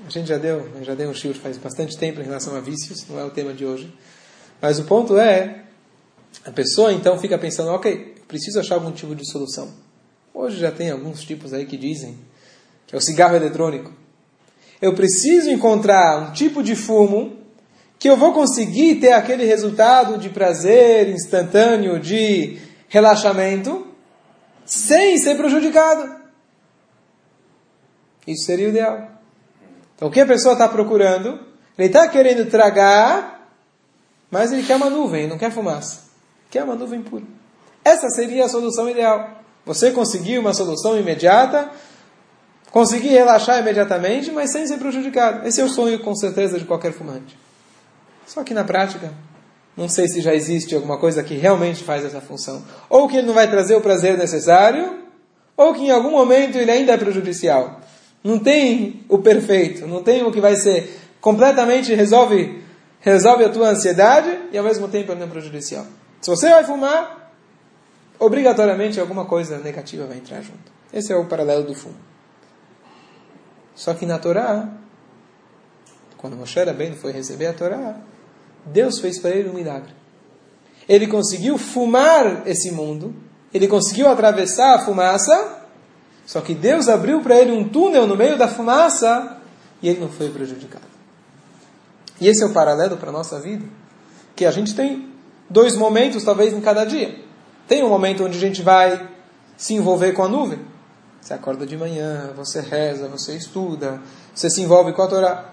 A 0.07 0.09
gente 0.09 0.29
já 0.29 0.37
deu, 0.37 0.65
já 0.81 0.95
deu 0.95 1.09
um 1.09 1.13
shiur 1.13 1.35
faz 1.35 1.57
bastante 1.57 1.97
tempo 1.97 2.21
em 2.21 2.23
relação 2.23 2.55
a 2.55 2.61
vícios, 2.61 3.05
não 3.09 3.19
é 3.19 3.25
o 3.25 3.31
tema 3.31 3.53
de 3.53 3.65
hoje. 3.65 3.93
Mas 4.61 4.79
o 4.79 4.85
ponto 4.85 5.17
é, 5.17 5.63
a 6.45 6.51
pessoa 6.51 6.93
então 6.93 7.19
fica 7.19 7.37
pensando, 7.37 7.71
ok, 7.71 8.15
preciso 8.27 8.59
achar 8.59 8.75
algum 8.75 8.91
tipo 8.91 9.15
de 9.15 9.29
solução. 9.29 9.71
Hoje 10.33 10.59
já 10.59 10.71
tem 10.71 10.91
alguns 10.91 11.23
tipos 11.23 11.53
aí 11.53 11.65
que 11.65 11.77
dizem 11.77 12.17
que 12.85 12.95
é 12.95 12.97
o 12.97 13.01
cigarro 13.01 13.35
eletrônico. 13.35 13.91
Eu 14.81 14.93
preciso 14.93 15.49
encontrar 15.49 16.29
um 16.29 16.31
tipo 16.31 16.61
de 16.61 16.75
fumo 16.75 17.37
que 17.99 18.07
eu 18.09 18.15
vou 18.15 18.31
conseguir 18.31 18.95
ter 18.95 19.13
aquele 19.13 19.43
resultado 19.43 20.17
de 20.17 20.29
prazer 20.29 21.09
instantâneo, 21.09 21.99
de 21.99 22.59
relaxamento, 22.87 23.87
sem 24.65 25.17
ser 25.17 25.35
prejudicado. 25.35 26.15
Isso 28.27 28.45
seria 28.45 28.67
o 28.67 28.69
ideal. 28.69 29.09
Então, 29.95 30.09
o 30.09 30.11
que 30.11 30.19
a 30.19 30.25
pessoa 30.25 30.53
está 30.53 30.67
procurando? 30.69 31.39
Ele 31.77 31.87
está 31.87 32.07
querendo 32.07 32.49
tragar, 32.49 33.49
mas 34.29 34.51
ele 34.51 34.63
quer 34.63 34.75
uma 34.75 34.89
nuvem, 34.89 35.27
não 35.27 35.37
quer 35.37 35.51
fumaça. 35.51 36.03
Quer 36.51 36.63
uma 36.63 36.75
nuvem 36.75 37.01
pura. 37.01 37.36
Essa 37.87 38.09
seria 38.09 38.43
a 38.43 38.49
solução 38.49 38.89
ideal. 38.89 39.29
Você 39.65 39.91
conseguir 39.91 40.37
uma 40.39 40.53
solução 40.53 40.99
imediata, 40.99 41.69
conseguir 42.69 43.07
relaxar 43.07 43.59
imediatamente, 43.59 44.29
mas 44.29 44.51
sem 44.51 44.67
ser 44.67 44.77
prejudicado. 44.77 45.47
Esse 45.47 45.61
é 45.61 45.63
o 45.63 45.69
sonho, 45.69 45.97
com 45.99 46.13
certeza, 46.13 46.59
de 46.59 46.65
qualquer 46.65 46.91
fumante. 46.91 47.39
Só 48.25 48.43
que 48.43 48.53
na 48.53 48.65
prática, 48.65 49.13
não 49.77 49.87
sei 49.87 50.05
se 50.09 50.19
já 50.19 50.35
existe 50.35 50.75
alguma 50.75 50.97
coisa 50.97 51.23
que 51.23 51.35
realmente 51.35 51.81
faz 51.81 52.03
essa 52.03 52.19
função. 52.19 52.61
Ou 52.89 53.07
que 53.07 53.15
ele 53.15 53.27
não 53.27 53.33
vai 53.33 53.49
trazer 53.49 53.77
o 53.77 53.81
prazer 53.81 54.17
necessário, 54.17 55.03
ou 55.55 55.73
que 55.73 55.83
em 55.83 55.91
algum 55.91 56.11
momento 56.11 56.57
ele 56.57 56.69
ainda 56.69 56.91
é 56.91 56.97
prejudicial. 56.97 57.79
Não 58.21 58.37
tem 58.37 59.05
o 59.07 59.19
perfeito, 59.19 59.87
não 59.87 60.03
tem 60.03 60.23
o 60.23 60.31
que 60.31 60.41
vai 60.41 60.57
ser 60.57 60.99
completamente 61.21 61.93
resolve 61.93 62.63
resolve 62.99 63.45
a 63.45 63.49
tua 63.49 63.69
ansiedade 63.69 64.37
e 64.51 64.57
ao 64.57 64.65
mesmo 64.65 64.89
tempo 64.89 65.13
ele 65.13 65.19
não 65.21 65.27
é 65.27 65.29
prejudicial. 65.29 65.85
Se 66.19 66.29
você 66.29 66.49
vai 66.49 66.65
fumar, 66.65 67.26
obrigatoriamente 68.19 68.99
alguma 68.99 69.25
coisa 69.25 69.57
negativa 69.59 70.05
vai 70.05 70.17
entrar 70.17 70.41
junto. 70.41 70.71
Esse 70.91 71.11
é 71.11 71.15
o 71.15 71.25
paralelo 71.25 71.63
do 71.63 71.73
fumo. 71.73 71.95
Só 73.75 73.93
que 73.93 74.05
na 74.05 74.17
Torá, 74.17 74.69
quando 76.17 76.35
Moshe 76.35 76.63
Rabbeinu 76.63 76.95
foi 76.95 77.11
receber 77.11 77.47
a 77.47 77.53
Torá, 77.53 77.97
Deus 78.65 78.99
fez 78.99 79.19
para 79.19 79.31
ele 79.31 79.49
um 79.49 79.53
milagre. 79.53 79.93
Ele 80.89 81.05
conseguiu 81.05 81.57
fumar 81.57 82.47
esse 82.47 82.71
mundo, 82.71 83.13
ele 83.53 83.67
conseguiu 83.67 84.07
atravessar 84.07 84.75
a 84.75 84.79
fumaça, 84.79 85.63
só 86.25 86.41
que 86.41 86.53
Deus 86.53 86.89
abriu 86.89 87.21
para 87.21 87.35
ele 87.35 87.51
um 87.51 87.67
túnel 87.67 88.07
no 88.07 88.15
meio 88.15 88.37
da 88.37 88.47
fumaça 88.47 89.37
e 89.81 89.89
ele 89.89 89.99
não 89.99 90.09
foi 90.09 90.29
prejudicado. 90.29 90.85
E 92.19 92.27
esse 92.27 92.41
é 92.41 92.45
o 92.45 92.53
paralelo 92.53 92.97
para 92.97 93.09
a 93.09 93.13
nossa 93.13 93.39
vida, 93.39 93.65
que 94.35 94.45
a 94.45 94.51
gente 94.51 94.75
tem 94.75 95.09
dois 95.49 95.75
momentos, 95.75 96.23
talvez, 96.23 96.51
em 96.51 96.61
cada 96.61 96.83
dia. 96.83 97.26
Tem 97.67 97.83
um 97.83 97.89
momento 97.89 98.23
onde 98.23 98.37
a 98.37 98.41
gente 98.41 98.61
vai 98.61 99.09
se 99.57 99.73
envolver 99.73 100.13
com 100.13 100.23
a 100.23 100.27
nuvem. 100.27 100.59
Você 101.19 101.33
acorda 101.33 101.65
de 101.65 101.75
manhã, 101.75 102.31
você 102.35 102.61
reza, 102.61 103.07
você 103.07 103.35
estuda, 103.35 103.99
você 104.33 104.49
se 104.49 104.61
envolve 104.61 104.93
com 104.93 105.01
a 105.01 105.07
Torá. 105.07 105.45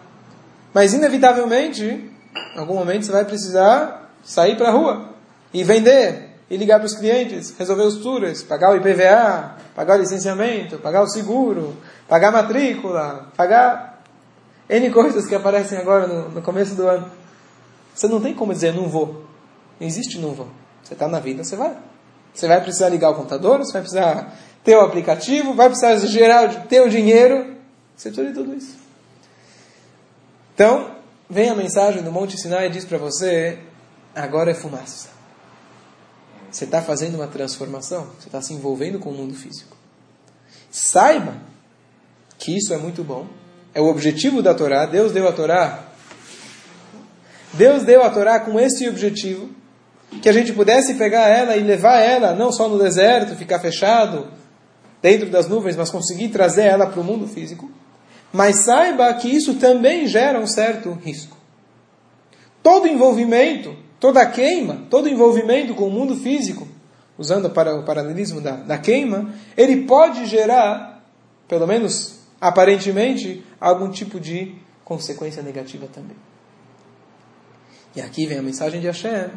Mas, 0.72 0.94
inevitavelmente, 0.94 1.84
em 1.84 2.58
algum 2.58 2.74
momento 2.74 3.04
você 3.04 3.12
vai 3.12 3.24
precisar 3.24 4.12
sair 4.22 4.56
para 4.56 4.68
a 4.68 4.72
rua 4.72 5.10
e 5.52 5.64
vender, 5.64 6.30
e 6.48 6.56
ligar 6.56 6.78
para 6.78 6.86
os 6.86 6.94
clientes, 6.94 7.54
resolver 7.58 7.82
os 7.82 7.96
tours, 7.96 8.42
pagar 8.42 8.72
o 8.72 8.76
IPVA, 8.76 9.56
pagar 9.74 9.96
o 9.96 10.00
licenciamento, 10.00 10.78
pagar 10.78 11.02
o 11.02 11.08
seguro, 11.08 11.74
pagar 12.08 12.28
a 12.28 12.32
matrícula, 12.32 13.28
pagar 13.36 14.02
N 14.68 14.90
coisas 14.90 15.26
que 15.26 15.34
aparecem 15.34 15.78
agora 15.78 16.06
no, 16.06 16.28
no 16.30 16.42
começo 16.42 16.74
do 16.74 16.86
ano. 16.86 17.10
Você 17.94 18.06
não 18.08 18.20
tem 18.20 18.34
como 18.34 18.52
dizer 18.52 18.74
não 18.74 18.88
vou. 18.88 19.24
Não 19.80 19.86
existe 19.86 20.18
não 20.18 20.32
vou. 20.32 20.48
Você 20.82 20.94
está 20.94 21.08
na 21.08 21.18
vida, 21.18 21.42
você 21.42 21.56
vai. 21.56 21.76
Você 22.34 22.48
vai 22.48 22.60
precisar 22.60 22.88
ligar 22.88 23.10
o 23.10 23.14
computador, 23.14 23.58
você 23.58 23.72
vai 23.72 23.82
precisar 23.82 24.34
ter 24.64 24.76
o 24.76 24.80
aplicativo, 24.80 25.54
vai 25.54 25.68
precisar 25.68 25.96
gerar, 26.08 26.66
ter 26.66 26.80
o 26.80 26.88
dinheiro. 26.88 27.54
Você 27.96 28.10
precisa 28.10 28.28
de 28.28 28.34
tudo 28.34 28.54
isso. 28.56 28.76
Então, 30.54 30.96
vem 31.30 31.48
a 31.48 31.54
mensagem 31.54 32.02
do 32.02 32.10
Monte 32.10 32.36
Sinai 32.36 32.66
e 32.66 32.70
diz 32.70 32.84
para 32.84 32.98
você: 32.98 33.58
agora 34.14 34.50
é 34.50 34.54
fumaça. 34.54 35.08
Você 36.50 36.64
está 36.64 36.80
fazendo 36.80 37.16
uma 37.16 37.26
transformação, 37.26 38.08
você 38.18 38.28
está 38.28 38.40
se 38.40 38.52
envolvendo 38.52 38.98
com 38.98 39.10
o 39.10 39.14
mundo 39.14 39.34
físico. 39.34 39.76
Saiba 40.70 41.34
que 42.38 42.56
isso 42.56 42.72
é 42.72 42.76
muito 42.76 43.02
bom, 43.02 43.26
é 43.74 43.80
o 43.80 43.86
objetivo 43.86 44.42
da 44.42 44.54
Torá. 44.54 44.86
Deus 44.86 45.12
deu 45.12 45.28
a 45.28 45.32
Torá. 45.32 45.84
Deus 47.52 47.84
deu 47.84 48.02
a 48.02 48.10
Torá 48.10 48.40
com 48.40 48.58
esse 48.58 48.88
objetivo, 48.88 49.50
que 50.20 50.28
a 50.28 50.32
gente 50.32 50.52
pudesse 50.52 50.94
pegar 50.94 51.28
ela 51.28 51.56
e 51.56 51.62
levar 51.62 51.98
ela, 51.98 52.34
não 52.34 52.52
só 52.52 52.68
no 52.68 52.78
deserto, 52.78 53.36
ficar 53.36 53.58
fechado 53.58 54.28
dentro 55.02 55.28
das 55.28 55.48
nuvens, 55.48 55.76
mas 55.76 55.90
conseguir 55.90 56.28
trazer 56.28 56.64
ela 56.64 56.86
para 56.86 57.00
o 57.00 57.04
mundo 57.04 57.26
físico. 57.26 57.70
Mas 58.32 58.60
saiba 58.64 59.12
que 59.14 59.28
isso 59.28 59.54
também 59.54 60.06
gera 60.06 60.40
um 60.40 60.46
certo 60.46 60.92
risco. 60.92 61.36
Todo 62.62 62.88
envolvimento, 62.88 63.76
toda 64.00 64.24
queima, 64.26 64.86
todo 64.88 65.08
envolvimento 65.08 65.74
com 65.74 65.86
o 65.86 65.90
mundo 65.90 66.16
físico, 66.16 66.66
usando 67.18 67.50
para 67.50 67.76
o 67.76 67.84
paralelismo 67.84 68.40
da, 68.40 68.52
da 68.52 68.78
queima, 68.78 69.32
ele 69.56 69.82
pode 69.84 70.26
gerar, 70.26 71.04
pelo 71.46 71.66
menos 71.66 72.20
aparentemente, 72.40 73.44
algum 73.60 73.90
tipo 73.90 74.18
de 74.18 74.54
consequência 74.84 75.42
negativa 75.42 75.86
também. 75.92 76.16
E 77.94 78.00
aqui 78.00 78.26
vem 78.26 78.38
a 78.38 78.42
mensagem 78.42 78.80
de 78.80 78.86
Hashem, 78.86 79.30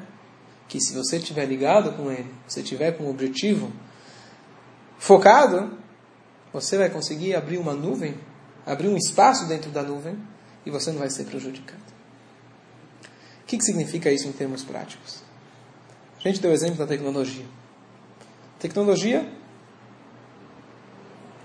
que 0.67 0.79
se 0.79 0.93
você 0.93 1.17
estiver 1.17 1.45
ligado 1.45 1.93
com 1.93 2.12
ele, 2.12 2.31
se 2.47 2.62
tiver 2.62 2.91
com 2.91 3.05
o 3.05 3.09
objetivo 3.09 3.71
focado, 4.97 5.77
você 6.51 6.77
vai 6.77 6.89
conseguir 6.89 7.36
abrir 7.36 7.58
uma 7.58 7.73
nuvem, 7.73 8.15
abrir 8.65 8.88
um 8.88 8.97
espaço 8.97 9.47
dentro 9.47 9.71
da 9.71 9.82
nuvem 9.82 10.17
e 10.65 10.71
você 10.71 10.91
não 10.91 10.99
vai 10.99 11.10
ser 11.10 11.25
prejudicado. 11.25 11.82
O 13.43 13.45
que, 13.47 13.58
que 13.58 13.63
significa 13.63 14.12
isso 14.12 14.27
em 14.27 14.32
termos 14.34 14.63
práticos? 14.63 15.23
A 16.17 16.27
gente 16.27 16.41
deu 16.41 16.51
o 16.51 16.53
exemplo 16.53 16.77
da 16.77 16.86
tecnologia. 16.86 17.45
Tecnologia, 18.60 19.32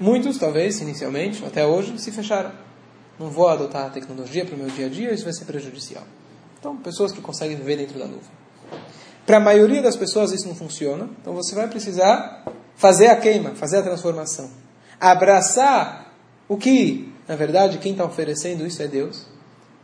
muitos, 0.00 0.38
talvez, 0.38 0.80
inicialmente, 0.80 1.44
até 1.44 1.64
hoje, 1.64 1.96
se 2.00 2.10
fecharam. 2.10 2.52
Não 3.20 3.30
vou 3.30 3.48
adotar 3.48 3.86
a 3.86 3.90
tecnologia 3.90 4.44
para 4.44 4.56
o 4.56 4.58
meu 4.58 4.68
dia 4.68 4.86
a 4.86 4.88
dia, 4.88 5.12
isso 5.12 5.22
vai 5.22 5.32
ser 5.32 5.44
prejudicial. 5.44 6.04
Então, 6.58 6.76
pessoas 6.76 7.12
que 7.12 7.20
conseguem 7.20 7.56
viver 7.56 7.76
dentro 7.76 7.98
da 7.98 8.06
nuvem. 8.06 8.30
Para 9.26 9.36
a 9.36 9.40
maioria 9.40 9.80
das 9.80 9.96
pessoas 9.96 10.32
isso 10.32 10.48
não 10.48 10.54
funciona, 10.54 11.08
então 11.20 11.32
você 11.32 11.54
vai 11.54 11.68
precisar 11.68 12.44
fazer 12.74 13.06
a 13.06 13.16
queima, 13.16 13.50
fazer 13.50 13.78
a 13.78 13.82
transformação. 13.82 14.50
Abraçar 15.00 16.12
o 16.48 16.56
que, 16.56 17.12
na 17.28 17.36
verdade, 17.36 17.78
quem 17.78 17.92
está 17.92 18.04
oferecendo 18.04 18.66
isso 18.66 18.82
é 18.82 18.88
Deus. 18.88 19.26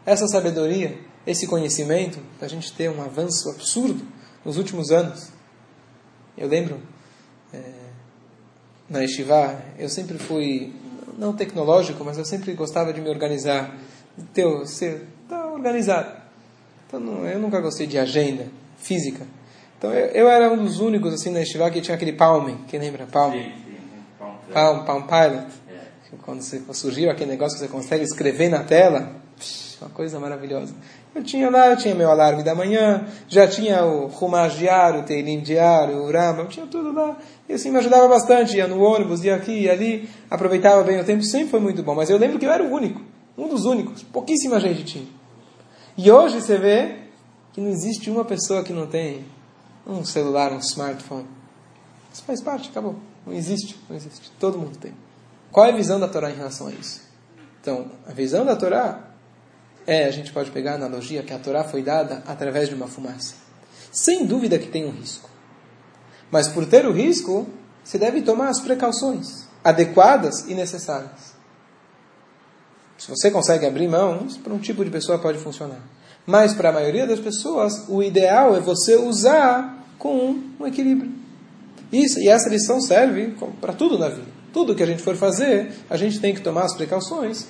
Essa 0.04 0.26
sabedoria, 0.26 0.98
esse 1.26 1.46
conhecimento, 1.46 2.18
a 2.40 2.48
gente 2.48 2.72
ter 2.72 2.90
um 2.90 3.00
avanço 3.00 3.50
absurdo 3.50 4.04
nos 4.44 4.56
últimos 4.56 4.90
anos. 4.90 5.28
Eu 6.36 6.48
lembro, 6.48 6.80
é, 7.52 7.60
na 8.88 9.04
Estivá, 9.04 9.60
eu 9.78 9.88
sempre 9.88 10.18
fui, 10.18 10.72
não 11.16 11.32
tecnológico, 11.32 12.04
mas 12.04 12.18
eu 12.18 12.24
sempre 12.24 12.52
gostava 12.54 12.92
de 12.92 13.00
me 13.00 13.08
organizar, 13.08 13.76
de 14.16 14.24
ter, 14.24 14.66
ser 14.66 15.06
tá 15.28 15.46
organizado. 15.46 16.22
Então, 16.86 17.24
eu 17.26 17.38
nunca 17.38 17.60
gostei 17.60 17.86
de 17.86 17.98
agenda 17.98 18.46
física. 18.78 19.26
Então 19.78 19.92
eu, 19.92 20.06
eu, 20.06 20.28
era 20.28 20.50
um 20.50 20.64
dos 20.64 20.80
únicos 20.80 21.14
assim 21.14 21.30
na 21.30 21.42
Estivá 21.42 21.70
que 21.70 21.80
tinha 21.80 21.94
aquele 21.94 22.12
Palm, 22.12 22.48
quem 22.66 22.80
lembra? 22.80 23.06
Palm. 23.06 23.32
Sim, 23.32 23.42
sim. 23.42 24.52
Palm, 24.52 24.84
Palm 24.84 25.02
Pilot. 25.02 25.46
É. 25.68 26.16
Quando 26.22 26.42
você, 26.42 26.60
surgiu 26.72 27.10
aquele 27.10 27.30
negócio 27.30 27.58
que 27.58 27.64
você 27.64 27.70
consegue 27.70 28.02
escrever 28.02 28.48
na 28.48 28.64
tela, 28.64 29.12
uma 29.80 29.90
coisa 29.90 30.18
maravilhosa. 30.18 30.74
Eu 31.14 31.22
tinha 31.22 31.50
lá, 31.50 31.68
eu 31.68 31.76
tinha 31.76 31.94
meu 31.94 32.10
alarme 32.10 32.42
da 32.42 32.54
manhã, 32.54 33.06
já 33.28 33.46
tinha 33.46 33.84
o 33.84 34.06
Rumash 34.06 34.54
diário, 34.56 35.00
o 35.00 35.02
Teilim 35.04 35.40
diário, 35.40 35.98
o 35.98 36.12
Rama, 36.12 36.42
eu 36.42 36.48
tinha 36.48 36.66
tudo 36.66 36.92
lá. 36.92 37.16
E 37.48 37.52
assim 37.52 37.70
me 37.70 37.78
ajudava 37.78 38.06
bastante, 38.08 38.56
ia 38.56 38.66
no 38.66 38.80
ônibus, 38.80 39.24
ia 39.24 39.36
aqui 39.36 39.62
e 39.62 39.70
ali, 39.70 40.08
aproveitava 40.30 40.82
bem 40.82 41.00
o 41.00 41.04
tempo, 41.04 41.22
sempre 41.22 41.48
foi 41.48 41.60
muito 41.60 41.82
bom. 41.82 41.94
Mas 41.94 42.10
eu 42.10 42.18
lembro 42.18 42.38
que 42.38 42.46
eu 42.46 42.52
era 42.52 42.62
o 42.62 42.70
único, 42.70 43.00
um 43.36 43.48
dos 43.48 43.64
únicos, 43.64 44.02
pouquíssima 44.02 44.60
gente 44.60 44.84
tinha. 44.84 45.06
E 45.96 46.10
hoje 46.10 46.40
você 46.40 46.56
vê 46.58 47.07
que 47.58 47.60
não 47.60 47.70
existe 47.72 48.08
uma 48.08 48.24
pessoa 48.24 48.62
que 48.62 48.72
não 48.72 48.86
tem 48.86 49.26
um 49.84 50.04
celular, 50.04 50.52
um 50.52 50.58
smartphone. 50.58 51.26
Isso 52.12 52.22
faz 52.22 52.40
parte, 52.40 52.68
acabou. 52.68 52.94
Não 53.26 53.34
existe, 53.34 53.76
não 53.90 53.96
existe. 53.96 54.30
Todo 54.38 54.56
mundo 54.56 54.78
tem. 54.78 54.94
Qual 55.50 55.66
é 55.66 55.70
a 55.70 55.74
visão 55.74 55.98
da 55.98 56.06
Torá 56.06 56.30
em 56.30 56.36
relação 56.36 56.68
a 56.68 56.70
isso? 56.70 57.00
Então, 57.60 57.90
a 58.06 58.12
visão 58.12 58.44
da 58.44 58.54
Torá 58.54 59.10
é, 59.84 60.04
a 60.04 60.10
gente 60.12 60.32
pode 60.32 60.52
pegar 60.52 60.72
a 60.72 60.74
analogia 60.76 61.24
que 61.24 61.32
a 61.32 61.38
Torá 61.38 61.64
foi 61.64 61.82
dada 61.82 62.22
através 62.28 62.68
de 62.68 62.76
uma 62.76 62.86
fumaça. 62.86 63.34
Sem 63.90 64.24
dúvida 64.24 64.56
que 64.56 64.68
tem 64.68 64.86
um 64.86 64.92
risco. 64.92 65.28
Mas 66.30 66.46
por 66.46 66.64
ter 66.64 66.86
o 66.86 66.92
risco, 66.92 67.48
se 67.82 67.98
deve 67.98 68.22
tomar 68.22 68.50
as 68.50 68.60
precauções 68.60 69.48
adequadas 69.64 70.46
e 70.46 70.54
necessárias. 70.54 71.34
Se 72.96 73.10
você 73.10 73.32
consegue 73.32 73.66
abrir 73.66 73.88
mão, 73.88 74.28
para 74.44 74.54
um 74.54 74.60
tipo 74.60 74.84
de 74.84 74.92
pessoa 74.92 75.18
pode 75.18 75.38
funcionar. 75.38 75.97
Mas 76.28 76.52
para 76.52 76.68
a 76.68 76.72
maioria 76.72 77.06
das 77.06 77.20
pessoas, 77.20 77.86
o 77.88 78.02
ideal 78.02 78.54
é 78.54 78.60
você 78.60 78.96
usar 78.96 79.82
com 79.98 80.36
um 80.60 80.66
equilíbrio. 80.66 81.10
Isso, 81.90 82.20
e 82.20 82.28
essa 82.28 82.50
lição 82.50 82.82
serve 82.82 83.34
para 83.62 83.72
tudo 83.72 83.98
na 83.98 84.10
vida. 84.10 84.26
Tudo 84.52 84.74
que 84.74 84.82
a 84.82 84.86
gente 84.86 85.00
for 85.00 85.16
fazer, 85.16 85.72
a 85.88 85.96
gente 85.96 86.20
tem 86.20 86.34
que 86.34 86.42
tomar 86.42 86.64
as 86.64 86.76
precauções 86.76 87.46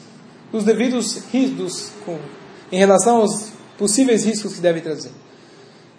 dos 0.52 0.62
devidos 0.62 1.24
riscos 1.32 1.90
em 2.70 2.78
relação 2.78 3.16
aos 3.16 3.50
possíveis 3.76 4.24
riscos 4.24 4.54
que 4.54 4.60
deve 4.60 4.80
trazer. 4.80 5.10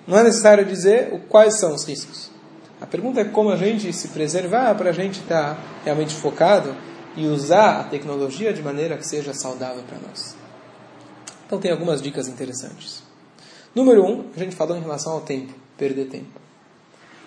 Não 0.08 0.18
é 0.18 0.24
necessário 0.24 0.64
dizer 0.64 1.26
quais 1.28 1.60
são 1.60 1.76
os 1.76 1.84
riscos. 1.84 2.32
A 2.80 2.86
pergunta 2.86 3.20
é 3.20 3.26
como 3.26 3.50
a 3.50 3.58
gente 3.58 3.92
se 3.92 4.08
preservar 4.08 4.74
para 4.76 4.92
a 4.92 4.94
gente 4.94 5.20
estar 5.20 5.56
tá 5.56 5.62
realmente 5.84 6.16
focado 6.16 6.74
e 7.18 7.28
usar 7.28 7.82
a 7.82 7.84
tecnologia 7.84 8.54
de 8.54 8.64
maneira 8.64 8.96
que 8.96 9.06
seja 9.06 9.34
saudável 9.34 9.84
para 9.84 9.98
nós. 10.08 10.39
Então 11.50 11.60
tem 11.60 11.72
algumas 11.72 12.00
dicas 12.00 12.28
interessantes. 12.28 13.02
Número 13.74 14.06
um, 14.06 14.30
a 14.36 14.38
gente 14.38 14.56
falou 14.56 14.78
em 14.78 14.82
relação 14.82 15.14
ao 15.14 15.22
tempo, 15.22 15.52
perder 15.76 16.06
tempo. 16.06 16.40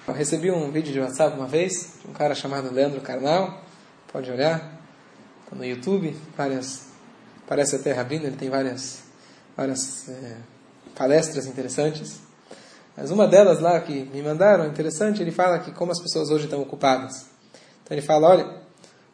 Eu 0.06 0.14
recebi 0.14 0.48
um 0.48 0.70
vídeo 0.70 0.92
de 0.92 1.00
WhatsApp 1.00 1.36
uma 1.36 1.48
vez, 1.48 1.94
de 2.00 2.08
um 2.08 2.12
cara 2.12 2.32
chamado 2.32 2.72
Leandro 2.72 3.00
Carnal, 3.00 3.64
pode 4.12 4.30
olhar, 4.30 4.80
está 5.42 5.56
no 5.56 5.64
YouTube, 5.64 6.16
várias, 6.36 6.86
parece 7.48 7.74
até 7.74 7.90
Rabino, 7.90 8.26
ele 8.26 8.36
tem 8.36 8.48
várias, 8.48 9.02
várias 9.56 10.08
é, 10.08 10.36
palestras 10.94 11.46
interessantes. 11.46 12.20
Mas 12.96 13.10
uma 13.10 13.26
delas 13.26 13.58
lá 13.58 13.80
que 13.80 14.04
me 14.04 14.22
mandaram, 14.22 14.68
interessante, 14.68 15.20
ele 15.20 15.32
fala 15.32 15.58
que 15.58 15.72
como 15.72 15.90
as 15.90 16.00
pessoas 16.00 16.30
hoje 16.30 16.44
estão 16.44 16.62
ocupadas. 16.62 17.26
Então 17.82 17.96
ele 17.96 18.02
fala, 18.02 18.28
olha, 18.28 18.61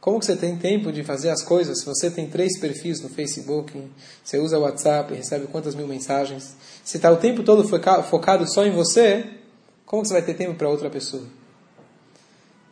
Como 0.00 0.20
que 0.20 0.26
você 0.26 0.36
tem 0.36 0.56
tempo 0.56 0.92
de 0.92 1.02
fazer 1.02 1.30
as 1.30 1.42
coisas? 1.42 1.80
Se 1.80 1.86
você 1.86 2.10
tem 2.10 2.28
três 2.28 2.58
perfis 2.58 3.00
no 3.00 3.08
Facebook, 3.08 3.82
você 4.22 4.38
usa 4.38 4.58
o 4.58 4.62
WhatsApp 4.62 5.12
recebe 5.12 5.46
quantas 5.48 5.74
mil 5.74 5.88
mensagens. 5.88 6.54
Se 6.84 6.98
está 6.98 7.10
o 7.10 7.16
tempo 7.16 7.42
todo 7.42 7.66
focado 7.66 8.48
só 8.48 8.64
em 8.64 8.70
você, 8.70 9.24
como 9.84 10.02
que 10.02 10.08
você 10.08 10.14
vai 10.14 10.22
ter 10.22 10.34
tempo 10.34 10.54
para 10.54 10.68
outra 10.68 10.88
pessoa? 10.88 11.24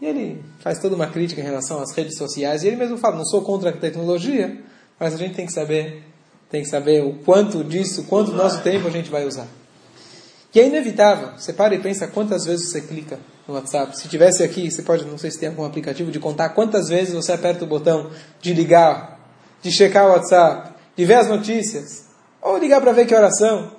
E 0.01 0.07
ele 0.07 0.45
faz 0.61 0.79
toda 0.79 0.95
uma 0.95 1.09
crítica 1.09 1.41
em 1.41 1.45
relação 1.45 1.81
às 1.81 1.93
redes 1.93 2.17
sociais. 2.17 2.63
E 2.63 2.69
ele 2.69 2.77
mesmo 2.77 2.97
fala, 2.99 3.17
não 3.17 3.25
sou 3.25 3.43
contra 3.43 3.71
a 3.71 3.73
tecnologia, 3.73 4.63
mas 5.01 5.15
a 5.15 5.17
gente 5.17 5.35
tem 5.35 5.47
que 5.47 5.53
saber, 5.53 6.05
tem 6.51 6.63
que 6.63 6.69
saber 6.69 7.03
o 7.03 7.15
quanto 7.25 7.65
disso, 7.65 8.05
quanto 8.05 8.31
do 8.31 8.37
nosso 8.37 8.63
tempo 8.63 8.87
a 8.87 8.91
gente 8.91 9.11
vai 9.11 9.25
usar. 9.27 9.49
E 10.57 10.61
é 10.61 10.67
inevitável. 10.69 11.33
Você 11.37 11.53
para 11.53 11.75
e 11.75 11.79
pensa 11.79 12.07
quantas 12.07 12.47
vezes 12.47 12.71
você 12.71 12.81
clica 12.81 13.19
no 13.47 13.53
WhatsApp. 13.53 13.95
Se 13.95 14.09
tivesse 14.09 14.43
aqui, 14.43 14.71
você 14.71 14.81
pode, 14.81 15.05
não 15.05 15.19
sei 15.19 15.31
se 15.31 15.39
tem 15.39 15.51
algum 15.51 15.67
aplicativo 15.67 16.11
de 16.11 16.19
contar 16.19 16.49
quantas 16.49 16.89
vezes 16.89 17.13
você 17.13 17.31
aperta 17.33 17.63
o 17.65 17.67
botão 17.67 18.11
de 18.41 18.55
ligar, 18.55 19.21
de 19.61 19.71
checar 19.71 20.07
o 20.07 20.13
WhatsApp, 20.13 20.73
de 20.97 21.05
ver 21.05 21.17
as 21.17 21.29
notícias, 21.29 22.07
ou 22.41 22.57
ligar 22.57 22.81
para 22.81 22.93
ver 22.93 23.05
que 23.05 23.15
oração. 23.15 23.71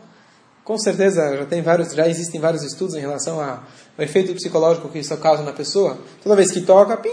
Com 0.64 0.78
certeza 0.78 1.36
já 1.36 1.46
tem 1.48 1.64
vários, 1.64 1.94
já 1.94 2.08
existem 2.08 2.40
vários 2.40 2.62
estudos 2.62 2.94
em 2.94 3.00
relação 3.00 3.42
ao 3.42 3.64
efeito 3.98 4.36
psicológico 4.36 4.88
que 4.88 5.00
isso 5.00 5.18
causa 5.18 5.42
na 5.42 5.54
pessoa. 5.54 5.98
Toda 6.22 6.36
vez 6.36 6.52
que 6.52 6.62
toca, 6.62 6.96
pim, 6.96 7.10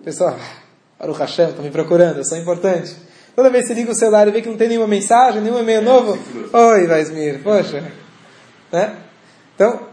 a 0.00 0.04
pessoa, 0.04 0.36
para 0.98 1.08
o 1.08 1.14
Hashem, 1.14 1.50
está 1.50 1.62
me 1.62 1.70
procurando, 1.70 2.16
eu 2.16 2.24
sou 2.24 2.36
importante. 2.36 2.96
Toda 3.36 3.48
vez 3.48 3.62
que 3.62 3.68
você 3.68 3.74
liga 3.74 3.92
o 3.92 3.94
celular 3.94 4.26
e 4.26 4.32
vê 4.32 4.42
que 4.42 4.48
não 4.48 4.56
tem 4.56 4.70
nenhuma 4.70 4.88
mensagem, 4.88 5.40
nenhum 5.40 5.60
e-mail 5.60 5.82
novo, 5.82 6.18
oi, 6.52 6.86
Vaismir, 6.88 7.44
poxa. 7.44 8.01
Né? 8.72 8.98
Então, 9.54 9.86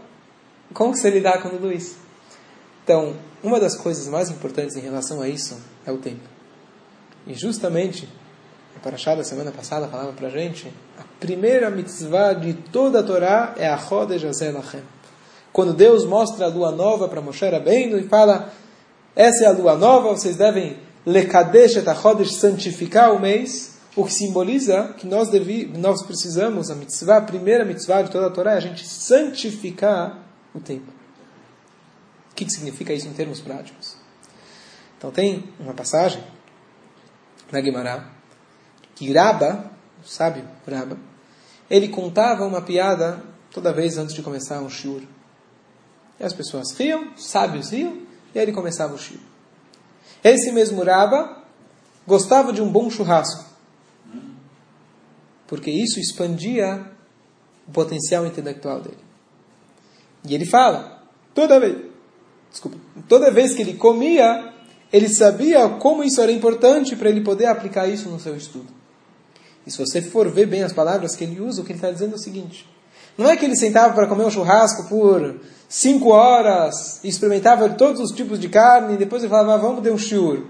como 0.72 0.96
você 0.96 1.10
lidar 1.10 1.42
com 1.42 1.50
tudo 1.50 1.70
isso? 1.70 1.98
Então, 2.82 3.14
uma 3.42 3.60
das 3.60 3.76
coisas 3.76 4.08
mais 4.08 4.30
importantes 4.30 4.76
em 4.76 4.80
relação 4.80 5.20
a 5.20 5.28
isso 5.28 5.60
é 5.86 5.92
o 5.92 5.98
tempo. 5.98 6.28
E 7.26 7.34
justamente, 7.34 8.08
a 8.76 8.80
Parashá 8.80 9.14
da 9.14 9.22
semana 9.22 9.52
passada 9.52 9.86
falava 9.86 10.12
para 10.12 10.28
a 10.28 10.30
gente, 10.30 10.72
a 10.98 11.04
primeira 11.20 11.70
mitzvah 11.70 12.32
de 12.32 12.54
toda 12.54 13.00
a 13.00 13.02
Torá 13.02 13.54
é 13.56 13.68
a 13.68 13.76
Roda 13.76 14.18
Jazel 14.18 14.54
Lachem. 14.54 14.82
Quando 15.52 15.74
Deus 15.74 16.04
mostra 16.06 16.46
a 16.46 16.48
lua 16.48 16.70
nova 16.70 17.08
para 17.08 17.20
Moshe 17.20 17.44
Rabbeinu 17.44 17.98
e 17.98 18.08
fala, 18.08 18.52
essa 19.14 19.44
é 19.44 19.46
a 19.48 19.52
lua 19.52 19.76
nova, 19.76 20.08
vocês 20.08 20.36
devem 20.36 20.78
lekadesh 21.04 21.76
et 21.76 21.84
santificar 22.26 23.12
o 23.12 23.18
mês, 23.18 23.69
o 23.96 24.04
que 24.04 24.12
simboliza 24.12 24.94
que 24.96 25.06
nós, 25.06 25.28
devi, 25.28 25.66
nós 25.66 26.02
precisamos, 26.02 26.70
a 26.70 26.74
mitzvah, 26.74 27.16
a 27.16 27.22
primeira 27.22 27.64
mitzvah 27.64 28.02
de 28.02 28.10
toda 28.10 28.26
a 28.26 28.30
Torá 28.30 28.52
é 28.52 28.56
a 28.56 28.60
gente 28.60 28.86
santificar 28.86 30.18
o 30.54 30.60
tempo. 30.60 30.92
O 32.30 32.34
que, 32.34 32.44
que 32.44 32.52
significa 32.52 32.92
isso 32.92 33.08
em 33.08 33.12
termos 33.12 33.40
práticos? 33.40 33.96
Então 34.96 35.10
tem 35.10 35.44
uma 35.58 35.74
passagem 35.74 36.22
na 37.50 37.60
Guimará 37.60 38.10
que 38.94 39.12
Raba, 39.12 39.70
o 40.04 40.06
sábio 40.06 40.44
Raba, 40.70 40.96
ele 41.68 41.88
contava 41.88 42.44
uma 42.44 42.60
piada 42.60 43.22
toda 43.50 43.72
vez 43.72 43.96
antes 43.98 44.14
de 44.14 44.22
começar 44.22 44.60
um 44.60 44.68
shiur. 44.68 45.02
E 46.18 46.24
as 46.24 46.32
pessoas 46.32 46.72
riam, 46.72 47.16
sábios 47.16 47.70
riam, 47.70 48.02
e 48.34 48.38
aí 48.38 48.44
ele 48.44 48.52
começava 48.52 48.94
o 48.94 48.98
shiur. 48.98 49.20
Esse 50.22 50.52
mesmo 50.52 50.82
Raba 50.84 51.42
gostava 52.06 52.52
de 52.52 52.60
um 52.60 52.70
bom 52.70 52.90
churrasco, 52.90 53.49
porque 55.50 55.68
isso 55.68 55.98
expandia 55.98 56.80
o 57.66 57.72
potencial 57.72 58.24
intelectual 58.24 58.80
dele. 58.80 58.96
E 60.24 60.32
ele 60.32 60.46
fala, 60.46 61.02
toda 61.34 61.58
vez, 61.58 61.76
desculpa, 62.48 62.78
toda 63.08 63.32
vez 63.32 63.52
que 63.52 63.62
ele 63.62 63.74
comia, 63.74 64.54
ele 64.92 65.08
sabia 65.08 65.68
como 65.68 66.04
isso 66.04 66.20
era 66.20 66.30
importante 66.30 66.94
para 66.94 67.08
ele 67.08 67.22
poder 67.22 67.46
aplicar 67.46 67.88
isso 67.88 68.08
no 68.08 68.20
seu 68.20 68.36
estudo. 68.36 68.68
E 69.66 69.72
se 69.72 69.78
você 69.78 70.00
for 70.00 70.30
ver 70.30 70.46
bem 70.46 70.62
as 70.62 70.72
palavras 70.72 71.16
que 71.16 71.24
ele 71.24 71.40
usa, 71.40 71.62
o 71.62 71.64
que 71.64 71.72
ele 71.72 71.78
está 71.78 71.90
dizendo 71.90 72.12
é 72.12 72.16
o 72.16 72.20
seguinte: 72.20 72.68
não 73.18 73.28
é 73.28 73.36
que 73.36 73.44
ele 73.44 73.56
sentava 73.56 73.92
para 73.92 74.06
comer 74.06 74.24
um 74.24 74.30
churrasco 74.30 74.88
por 74.88 75.40
cinco 75.68 76.10
horas 76.10 77.00
experimentava 77.02 77.68
todos 77.70 78.00
os 78.00 78.12
tipos 78.12 78.38
de 78.38 78.48
carne 78.48 78.94
e 78.94 78.96
depois 78.96 79.22
ele 79.22 79.30
falava, 79.30 79.54
ah, 79.54 79.56
vamos 79.56 79.82
dar 79.82 79.90
um 79.90 79.98
shiur. 79.98 80.44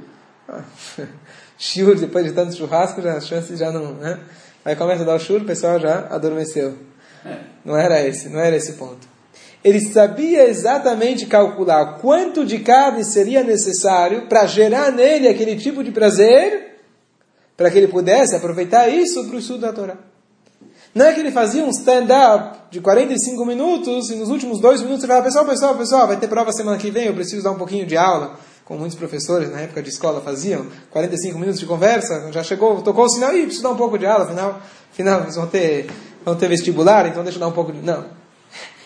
shiur, 1.57 1.99
depois 1.99 2.27
de 2.27 2.33
tanto 2.33 2.55
churrasco, 2.55 3.01
já, 3.01 3.15
as 3.15 3.27
chances 3.27 3.59
já 3.59 3.73
não. 3.73 3.95
Né? 3.95 4.21
Aí 4.65 4.77
começa 4.77 5.03
a 5.03 5.07
dar 5.07 5.15
o 5.15 5.19
shiur, 5.19 5.43
o 5.43 5.45
pessoal 5.45 5.79
já 5.79 6.07
adormeceu. 6.11 6.77
É. 7.25 7.37
Não 7.65 7.77
era 7.77 8.07
esse, 8.07 8.29
não 8.29 8.41
era 8.41 8.57
esse 8.57 8.75
ponto. 8.75 9.09
Ele 9.63 9.81
sabia 9.81 10.49
exatamente 10.49 11.27
calcular 11.27 11.99
quanto 11.99 12.47
de 12.47 12.61
carne 12.61 13.05
seria 13.05 13.43
necessário 13.43 14.27
para 14.27 14.47
gerar 14.47 14.91
nele 14.91 15.29
aquele 15.29 15.57
tipo 15.57 15.85
de 15.85 15.91
prazer, 15.91 16.79
para 17.57 17.71
que 17.71 17.77
ele 17.77 17.89
pudesse 17.89 18.35
aproveitar 18.35 18.89
isso 18.89 19.27
para 19.27 19.37
o 19.37 19.39
estudo 19.39 19.61
da 19.61 19.73
Torá. 19.73 19.99
Não 20.95 21.07
é 21.07 21.13
que 21.13 21.21
ele 21.21 21.31
fazia 21.31 21.63
um 21.63 21.69
stand-up 21.71 22.59
de 22.71 22.81
45 22.81 23.45
minutos 23.45 24.11
e 24.11 24.17
nos 24.17 24.29
últimos 24.29 24.61
dois 24.61 24.81
minutos 24.81 25.05
ele 25.05 25.13
falava, 25.13 25.27
pessoal, 25.27 25.45
pessoal, 25.45 25.75
pessoal, 25.77 26.07
vai 26.07 26.17
ter 26.17 26.27
prova 26.27 26.53
semana 26.53 26.79
que 26.79 26.91
vem, 26.91 27.07
eu 27.07 27.15
preciso 27.15 27.45
dar 27.45 27.53
um 27.53 27.59
pouquinho 27.59 27.87
de 27.87 27.97
aula, 27.97 28.39
como 28.71 28.79
muitos 28.79 28.97
professores 28.97 29.51
na 29.51 29.63
época 29.63 29.83
de 29.83 29.89
escola 29.89 30.21
faziam, 30.21 30.65
45 30.93 31.37
minutos 31.37 31.59
de 31.59 31.67
conversa, 31.67 32.31
já 32.31 32.41
chegou, 32.41 32.81
tocou 32.83 33.07
o 33.07 33.09
sinal, 33.09 33.37
e 33.37 33.43
preciso 33.43 33.65
dar 33.65 33.71
um 33.71 33.77
pouco 33.77 33.99
de 33.99 34.07
aula, 34.07 34.27
afinal, 34.27 34.61
afinal 34.93 35.23
vão 35.23 35.47
ter, 35.49 35.91
vão 36.25 36.37
ter 36.37 36.47
vestibular, 36.47 37.05
então 37.09 37.25
deixa 37.25 37.37
eu 37.37 37.41
dar 37.41 37.49
um 37.49 37.53
pouco 37.53 37.73
de... 37.73 37.83
Não. 37.83 38.05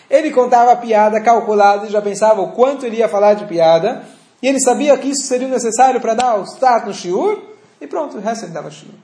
Ele 0.09 0.31
contava 0.31 0.71
a 0.71 0.75
piada 0.75 1.21
calculada 1.21 1.85
e 1.85 1.91
já 1.91 2.01
pensava 2.01 2.41
o 2.41 2.51
quanto 2.53 2.83
ele 2.83 2.97
ia 2.97 3.07
falar 3.07 3.35
de 3.35 3.45
piada. 3.45 4.01
E 4.41 4.47
ele 4.47 4.59
sabia 4.59 4.97
que 4.97 5.09
isso 5.09 5.27
seria 5.27 5.47
necessário 5.47 6.01
para 6.01 6.15
dar 6.15 6.39
o 6.39 6.45
start 6.45 6.87
no 6.87 6.93
shiur. 6.93 7.43
E 7.79 7.85
pronto, 7.85 8.17
o 8.17 8.21
resto 8.21 8.45
ele 8.45 8.53
dava 8.53 8.71
shiur. 8.71 8.95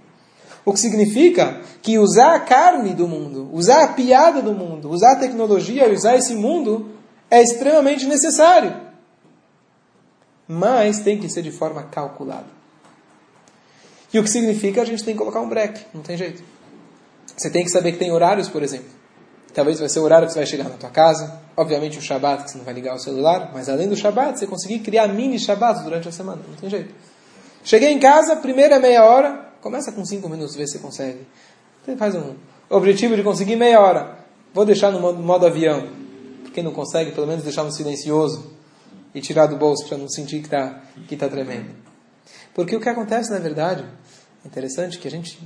O 0.66 0.74
que 0.74 0.80
significa 0.80 1.62
que 1.84 2.00
usar 2.00 2.34
a 2.34 2.40
carne 2.40 2.96
do 2.96 3.08
mundo, 3.08 3.52
usar 3.54 3.84
a 3.84 3.88
piada 3.90 4.42
do 4.42 4.54
mundo, 4.54 4.90
usar 4.90 5.12
a 5.12 5.20
tecnologia 5.20 5.88
e 5.88 5.94
usar 5.94 6.16
esse 6.16 6.34
mundo 6.34 6.90
é 7.30 7.40
extremamente 7.40 8.08
necessário. 8.08 8.91
Mas 10.48 11.00
tem 11.00 11.20
que 11.20 11.30
ser 11.30 11.42
de 11.42 11.52
forma 11.52 11.84
calculada. 11.84 12.48
E 14.14 14.20
o 14.20 14.24
que 14.24 14.30
significa 14.30 14.82
a 14.82 14.86
gente 14.86 15.04
tem 15.04 15.14
que 15.14 15.20
colocar 15.20 15.40
um 15.40 15.48
break, 15.48 15.86
não 15.94 16.02
tem 16.02 16.18
jeito. 16.18 16.44
Você 17.38 17.50
tem 17.50 17.64
que 17.64 17.72
saber 17.72 17.94
que 17.94 17.98
tem 17.98 18.12
horários, 18.12 18.50
por 18.50 18.62
exemplo. 18.62 18.90
Talvez 19.54 19.80
vai 19.80 19.90
ser 19.90 20.00
o 20.00 20.04
horário 20.04 20.28
que 20.28 20.34
você 20.34 20.40
vai 20.40 20.46
chegar 20.46 20.66
na 20.66 20.78
tua 20.78 20.90
casa. 20.90 21.40
Obviamente 21.58 21.98
o 21.98 22.02
Shabat, 22.02 22.44
que 22.44 22.52
você 22.52 22.58
não 22.58 22.66
vai 22.66 22.74
ligar 22.74 22.96
o 22.96 23.00
celular. 23.00 23.52
Mas 23.54 23.68
além 23.68 23.88
do 23.88 23.96
Shabat, 23.96 24.40
você 24.40 24.48
conseguir 24.48 24.80
criar 24.80 25.08
mini 25.08 25.40
Shabat 25.40 25.84
durante 25.84 26.08
a 26.08 26.12
semana. 26.12 26.42
Não 26.48 26.56
tem 26.56 26.70
jeito. 26.70 26.94
Cheguei 27.64 27.90
em 27.90 28.00
casa, 28.00 28.36
primeira 28.38 28.80
meia 28.80 29.04
hora. 29.06 29.50
Começa 29.62 29.92
com 29.92 30.04
cinco 30.06 30.28
minutos, 30.30 30.56
vê 30.56 30.66
se 30.66 30.74
você 30.74 30.80
consegue. 30.80 31.20
Faz 31.98 32.16
um 32.16 32.36
objetivo 32.70 33.16
de 33.16 33.24
conseguir 33.24 33.56
meia 33.56 33.80
hora. 33.80 34.18
Vou 34.54 34.66
deixar 34.66 34.92
no 34.92 35.00
modo, 35.00 35.22
modo 35.22 35.46
avião. 35.46 35.88
Quem 36.54 36.64
não 36.64 36.72
consegue, 36.72 37.12
pelo 37.12 37.28
menos 37.28 37.44
deixar 37.44 37.64
no 37.64 37.72
silencioso. 37.72 38.52
E 39.14 39.22
tirar 39.22 39.48
do 39.48 39.58
bolso 39.58 39.88
para 39.88 39.98
não 39.98 40.10
sentir 40.10 40.40
que 40.40 40.48
está 40.48 40.82
que 41.08 41.18
tá 41.18 41.28
tremendo. 41.28 41.70
Porque 42.54 42.76
o 42.76 42.80
que 42.80 42.90
acontece, 42.90 43.30
na 43.32 43.40
verdade, 43.40 43.86
é 44.44 44.48
interessante 44.48 44.98
que 44.98 45.08
a 45.08 45.12
gente 45.12 45.40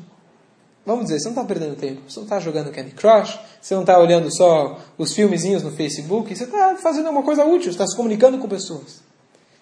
Vamos 0.86 1.06
dizer, 1.06 1.19
você 1.19 1.25
não 1.25 1.32
está 1.32 1.43
perdendo 1.43 1.75
tempo, 1.75 2.01
você 2.08 2.19
não 2.19 2.25
está 2.25 2.39
jogando 2.39 2.71
Candy 2.71 2.91
Crush, 2.91 3.39
você 3.60 3.73
não 3.73 3.82
está 3.82 3.97
olhando 3.97 4.32
só 4.32 4.80
os 4.99 5.13
filmezinhos 5.13 5.63
no 5.63 5.71
Facebook, 5.71 6.36
você 6.36 6.43
está 6.43 6.75
fazendo 6.75 7.10
uma 7.10 7.23
coisa 7.23 7.43
útil, 7.43 7.71
está 7.71 7.88
se 7.88 7.95
comunicando 7.95 8.38
com 8.38 8.47
pessoas. 8.47 9.01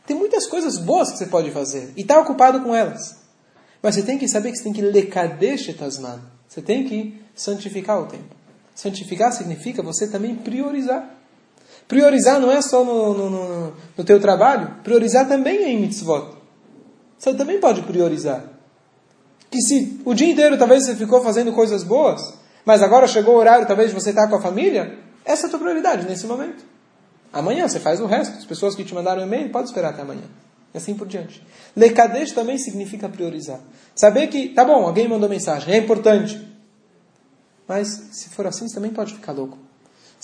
Tem 0.06 0.18
muitas 0.18 0.48
coisas 0.48 0.78
boas 0.78 1.12
que 1.12 1.18
você 1.18 1.28
pode 1.28 1.50
fazer 1.52 1.94
e 1.96 2.02
está 2.02 2.20
ocupado 2.20 2.60
com 2.62 2.76
elas. 2.76 3.16
Mas 3.82 3.96
você 3.96 4.04
tem 4.04 4.18
que 4.18 4.28
saber 4.28 4.52
que 4.52 4.58
você 4.58 4.64
tem 4.64 4.74
que 4.74 4.82
lekadesh 4.82 5.70
etasman. 5.70 6.22
Você 6.48 6.62
tem 6.62 6.84
que 6.84 7.22
santificar 7.34 8.02
o 8.02 8.06
tempo. 8.06 8.36
Santificar 8.76 9.32
significa 9.32 9.82
você 9.82 10.08
também 10.08 10.36
priorizar. 10.36 11.10
Priorizar 11.88 12.40
não 12.40 12.52
é 12.52 12.62
só 12.62 12.84
no, 12.84 13.14
no, 13.14 13.30
no, 13.30 13.74
no 13.98 14.04
teu 14.04 14.20
trabalho, 14.20 14.76
priorizar 14.84 15.28
também 15.28 15.64
é 15.64 15.70
em 15.70 15.80
mitzvot. 15.80 16.38
Você 17.18 17.34
também 17.34 17.60
pode 17.60 17.82
priorizar 17.84 18.44
que 19.50 19.62
se 19.62 20.02
o 20.04 20.16
dia 20.16 20.32
inteiro 20.32 20.58
talvez 20.58 20.84
você 20.84 20.96
ficou 20.96 21.22
fazendo 21.22 21.54
coisas 21.54 21.84
boas, 21.84 22.34
mas 22.66 22.82
agora 22.82 23.08
chegou 23.08 23.36
o 23.36 23.38
horário 23.38 23.68
talvez 23.68 23.90
de 23.90 23.96
você 23.96 24.10
estar 24.10 24.28
com 24.28 24.36
a 24.36 24.42
família, 24.42 24.98
essa 25.24 25.46
é 25.46 25.48
a 25.48 25.50
tua 25.50 25.60
prioridade 25.60 26.08
nesse 26.08 26.26
momento. 26.26 26.66
Amanhã 27.32 27.68
você 27.68 27.80
faz 27.80 28.00
o 28.00 28.06
resto. 28.06 28.38
As 28.38 28.46
pessoas 28.46 28.76
que 28.76 28.84
te 28.84 28.94
mandaram 28.94 29.24
e-mail, 29.24 29.50
pode 29.50 29.68
esperar 29.68 29.90
até 29.90 30.04
amanhã. 30.04 30.24
E 30.74 30.78
assim 30.78 30.94
por 30.94 31.08
diante. 31.08 31.46
Lekadesh 31.76 32.32
também 32.32 32.58
significa 32.58 33.10
priorizar. 33.10 33.60
Saber 33.96 34.28
que, 34.28 34.50
tá 34.50 34.64
bom, 34.64 34.86
alguém 34.86 35.08
mandou 35.08 35.28
mensagem, 35.28 35.74
é 35.74 35.78
importante. 35.78 36.48
Mas, 37.68 37.88
se 38.12 38.30
for 38.30 38.46
assim, 38.46 38.68
você 38.68 38.76
também 38.76 38.92
pode 38.92 39.14
ficar 39.14 39.32
louco. 39.32 39.58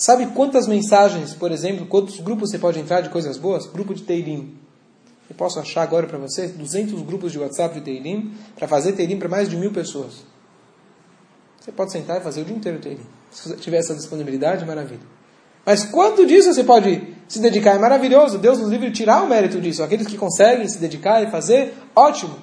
Sabe 0.00 0.28
quantas 0.28 0.66
mensagens, 0.66 1.34
por 1.34 1.52
exemplo, 1.52 1.84
quantos 1.84 2.20
grupos 2.20 2.50
você 2.50 2.58
pode 2.58 2.80
entrar 2.80 3.02
de 3.02 3.10
coisas 3.10 3.36
boas? 3.36 3.66
Grupo 3.66 3.92
de 3.92 4.02
Teirim. 4.02 4.56
Eu 5.28 5.36
posso 5.36 5.60
achar 5.60 5.82
agora 5.82 6.06
para 6.06 6.16
você 6.16 6.46
200 6.48 7.02
grupos 7.02 7.32
de 7.32 7.38
WhatsApp 7.38 7.74
de 7.74 7.80
Teilim 7.82 8.32
para 8.56 8.66
fazer 8.66 8.92
Teilim 8.92 9.18
para 9.18 9.28
mais 9.28 9.46
de 9.46 9.58
mil 9.58 9.70
pessoas. 9.70 10.24
Você 11.60 11.70
pode 11.70 11.92
sentar 11.92 12.18
e 12.18 12.24
fazer 12.24 12.40
o 12.40 12.44
dia 12.46 12.56
inteiro 12.56 12.78
Teilim. 12.78 13.04
Se 13.30 13.54
tiver 13.56 13.76
essa 13.76 13.94
disponibilidade, 13.94 14.64
maravilha. 14.64 15.02
Mas 15.66 15.84
quanto 15.84 16.24
disso 16.24 16.54
você 16.54 16.64
pode 16.64 17.06
se 17.28 17.38
dedicar? 17.38 17.74
É 17.74 17.78
maravilhoso. 17.78 18.38
Deus 18.38 18.58
nos 18.58 18.70
livre 18.70 18.90
tirar 18.92 19.22
o 19.22 19.28
mérito 19.28 19.60
disso. 19.60 19.82
Aqueles 19.82 20.06
que 20.06 20.16
conseguem 20.16 20.66
se 20.66 20.78
dedicar 20.78 21.22
e 21.22 21.30
fazer, 21.30 21.74
ótimo. 21.94 22.38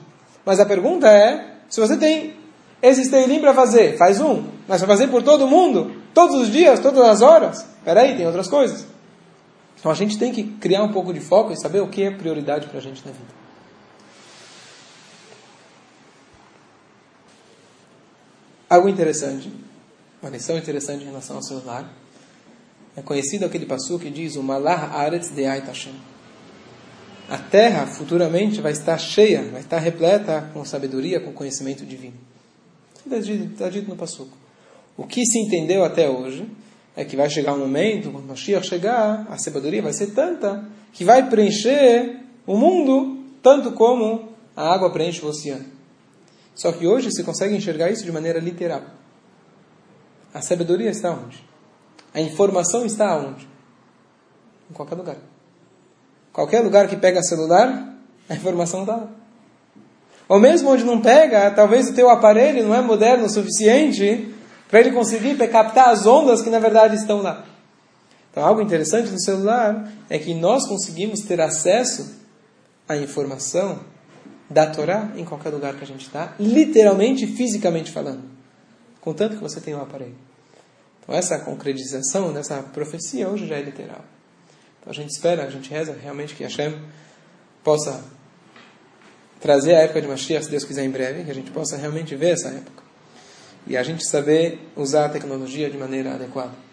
Mas 0.46 0.60
a 0.60 0.66
pergunta 0.68 1.10
é, 1.10 1.56
se 1.68 1.82
você 1.82 1.98
tem 1.98 2.36
esse 2.84 3.10
Teilim 3.10 3.42
para 3.42 3.56
fazer, 3.56 3.98
faz 3.98 4.22
um. 4.22 4.44
Mas 4.68 4.78
para 4.78 4.90
fazer 4.90 5.08
por 5.08 5.24
todo 5.24 5.48
mundo, 5.48 5.97
todos 6.18 6.36
os 6.36 6.52
dias, 6.52 6.80
todas 6.80 7.04
as 7.08 7.22
horas, 7.22 7.64
peraí, 7.86 8.18
tem 8.18 8.26
outras 8.26 8.48
coisas. 8.48 8.88
Então 9.80 9.92
a 9.92 9.94
gente 9.94 10.18
tem 10.18 10.34
que 10.34 10.44
criar 10.44 10.82
um 10.82 10.92
pouco 10.92 11.14
de 11.14 11.20
foco 11.20 11.54
e 11.54 11.62
saber 11.62 11.80
o 11.80 11.88
que 11.88 12.02
é 12.02 12.10
prioridade 12.10 12.66
para 12.66 12.80
a 12.80 12.82
gente 12.82 13.06
na 13.06 13.12
vida. 13.12 13.28
Algo 18.68 18.90
interessante, 18.90 19.54
uma 20.20 20.32
lição 20.32 20.58
interessante 20.58 21.04
em 21.04 21.06
relação 21.06 21.36
ao 21.36 21.44
celular, 21.44 21.88
é 22.96 23.02
conhecido 23.04 23.46
aquele 23.46 23.68
passo 23.68 24.00
que 24.00 24.10
diz 24.10 24.38
o 24.38 24.42
Malah 24.42 24.98
Aretz 24.98 25.30
de 25.30 25.44
Hashem. 25.44 25.94
A 27.30 27.38
terra 27.38 27.86
futuramente 27.86 28.60
vai 28.60 28.72
estar 28.72 28.98
cheia, 28.98 29.44
vai 29.52 29.62
estar 29.62 29.78
repleta 29.78 30.50
com 30.52 30.66
sabedoria, 30.66 31.20
com 31.20 31.32
conhecimento 31.32 31.86
divino. 31.86 32.16
Está 33.06 33.20
dito, 33.20 33.70
dito 33.70 33.88
no 33.88 33.96
Passuco. 33.96 34.47
O 34.98 35.06
que 35.06 35.24
se 35.26 35.38
entendeu 35.38 35.86
até 35.86 36.10
hoje 36.10 36.50
é 36.96 37.06
que 37.06 37.16
vai 37.16 37.30
chegar 37.30 37.54
um 37.54 37.60
momento, 37.60 38.10
quando 38.10 38.26
Mashiach 38.26 38.68
chegar, 38.68 39.28
a 39.30 39.38
sabedoria 39.38 39.84
vai 39.84 39.94
ser 39.94 40.08
tanta 40.08 40.66
que 40.92 41.06
vai 41.06 41.30
preencher 41.30 42.20
o 42.48 42.58
mundo 42.58 43.24
tanto 43.44 43.72
como 43.74 44.30
a 44.56 44.74
água 44.74 44.92
preenche 44.92 45.24
o 45.24 45.28
oceano. 45.28 45.66
Só 46.56 46.72
que 46.72 46.88
hoje 46.88 47.12
se 47.12 47.24
consegue 47.24 47.56
enxergar 47.56 47.92
isso 47.92 48.04
de 48.04 48.12
maneira 48.12 48.40
literal. 48.40 48.82
A 50.34 50.42
sabedoria 50.42 50.90
está 50.90 51.12
onde? 51.12 51.46
A 52.12 52.20
informação 52.20 52.84
está 52.84 53.16
onde? 53.16 53.48
Em 54.72 54.74
qualquer 54.74 54.96
lugar. 54.96 55.18
Qualquer 56.34 56.62
lugar 56.62 56.88
que 56.88 56.96
pega 56.96 57.22
celular, 57.22 57.96
a 58.28 58.34
informação 58.34 58.82
está 58.82 58.96
lá. 58.96 59.10
Ou 60.28 60.40
mesmo 60.40 60.72
onde 60.72 60.84
não 60.84 61.00
pega, 61.00 61.52
talvez 61.52 61.88
o 61.88 61.94
teu 61.94 62.10
aparelho 62.10 62.66
não 62.68 62.74
é 62.74 62.82
moderno 62.82 63.26
o 63.26 63.30
suficiente 63.30 64.34
para 64.70 64.80
ele 64.80 64.92
conseguir 64.92 65.36
captar 65.50 65.90
as 65.90 66.06
ondas 66.06 66.42
que 66.42 66.50
na 66.50 66.60
verdade 66.60 66.96
estão 66.96 67.22
lá. 67.22 67.46
Então, 68.32 68.46
algo 68.46 68.62
interessante 68.62 69.10
no 69.10 69.20
celular 69.20 69.92
é 70.10 70.20
que 70.20 70.34
nós 70.34 70.68
conseguimos 70.68 71.22
ter 71.22 71.42
acesso 71.42 72.16
à 72.88 72.96
informação 72.96 73.80
da 74.50 74.68
Torá 74.68 75.12
em 75.16 75.26
qualquer 75.26 75.50
lugar 75.50 75.76
que 75.76 75.84
a 75.84 75.88
gente 75.88 76.06
está, 76.06 76.34
literalmente, 76.40 77.26
fisicamente 77.26 77.92
falando, 77.92 78.22
contanto 79.02 79.38
que 79.38 79.42
você 79.42 79.60
tem 79.60 79.74
um 79.74 79.82
aparelho. 79.82 80.16
Então, 81.02 81.16
essa 81.16 81.40
concretização 81.40 82.32
dessa 82.32 82.62
profecia 82.62 83.28
hoje 83.28 83.48
já 83.48 83.56
é 83.56 83.62
literal. 83.62 84.04
Então, 84.80 84.92
a 84.92 84.94
gente 84.94 85.10
espera, 85.10 85.44
a 85.44 85.50
gente 85.50 85.70
reza 85.70 85.98
realmente 86.00 86.36
que 86.36 86.44
Hashem 86.44 86.80
possa 87.64 88.04
trazer 89.40 89.76
a 89.76 89.80
época 89.80 90.02
de 90.02 90.08
Mashiach, 90.08 90.46
se 90.46 90.52
Deus 90.52 90.64
quiser, 90.64 90.84
em 90.84 90.90
breve, 90.90 91.24
que 91.24 91.32
a 91.32 91.34
gente 91.34 91.52
possa 91.52 91.76
realmente 91.76 92.16
ver 92.16 92.34
essa 92.34 92.50
época. 92.50 92.87
E 93.68 93.76
a 93.76 93.84
gente 93.84 94.06
saber 94.08 94.60
usar 94.76 95.06
a 95.06 95.10
tecnologia 95.10 95.70
de 95.70 95.78
maneira 95.78 96.14
adequada. 96.14 96.67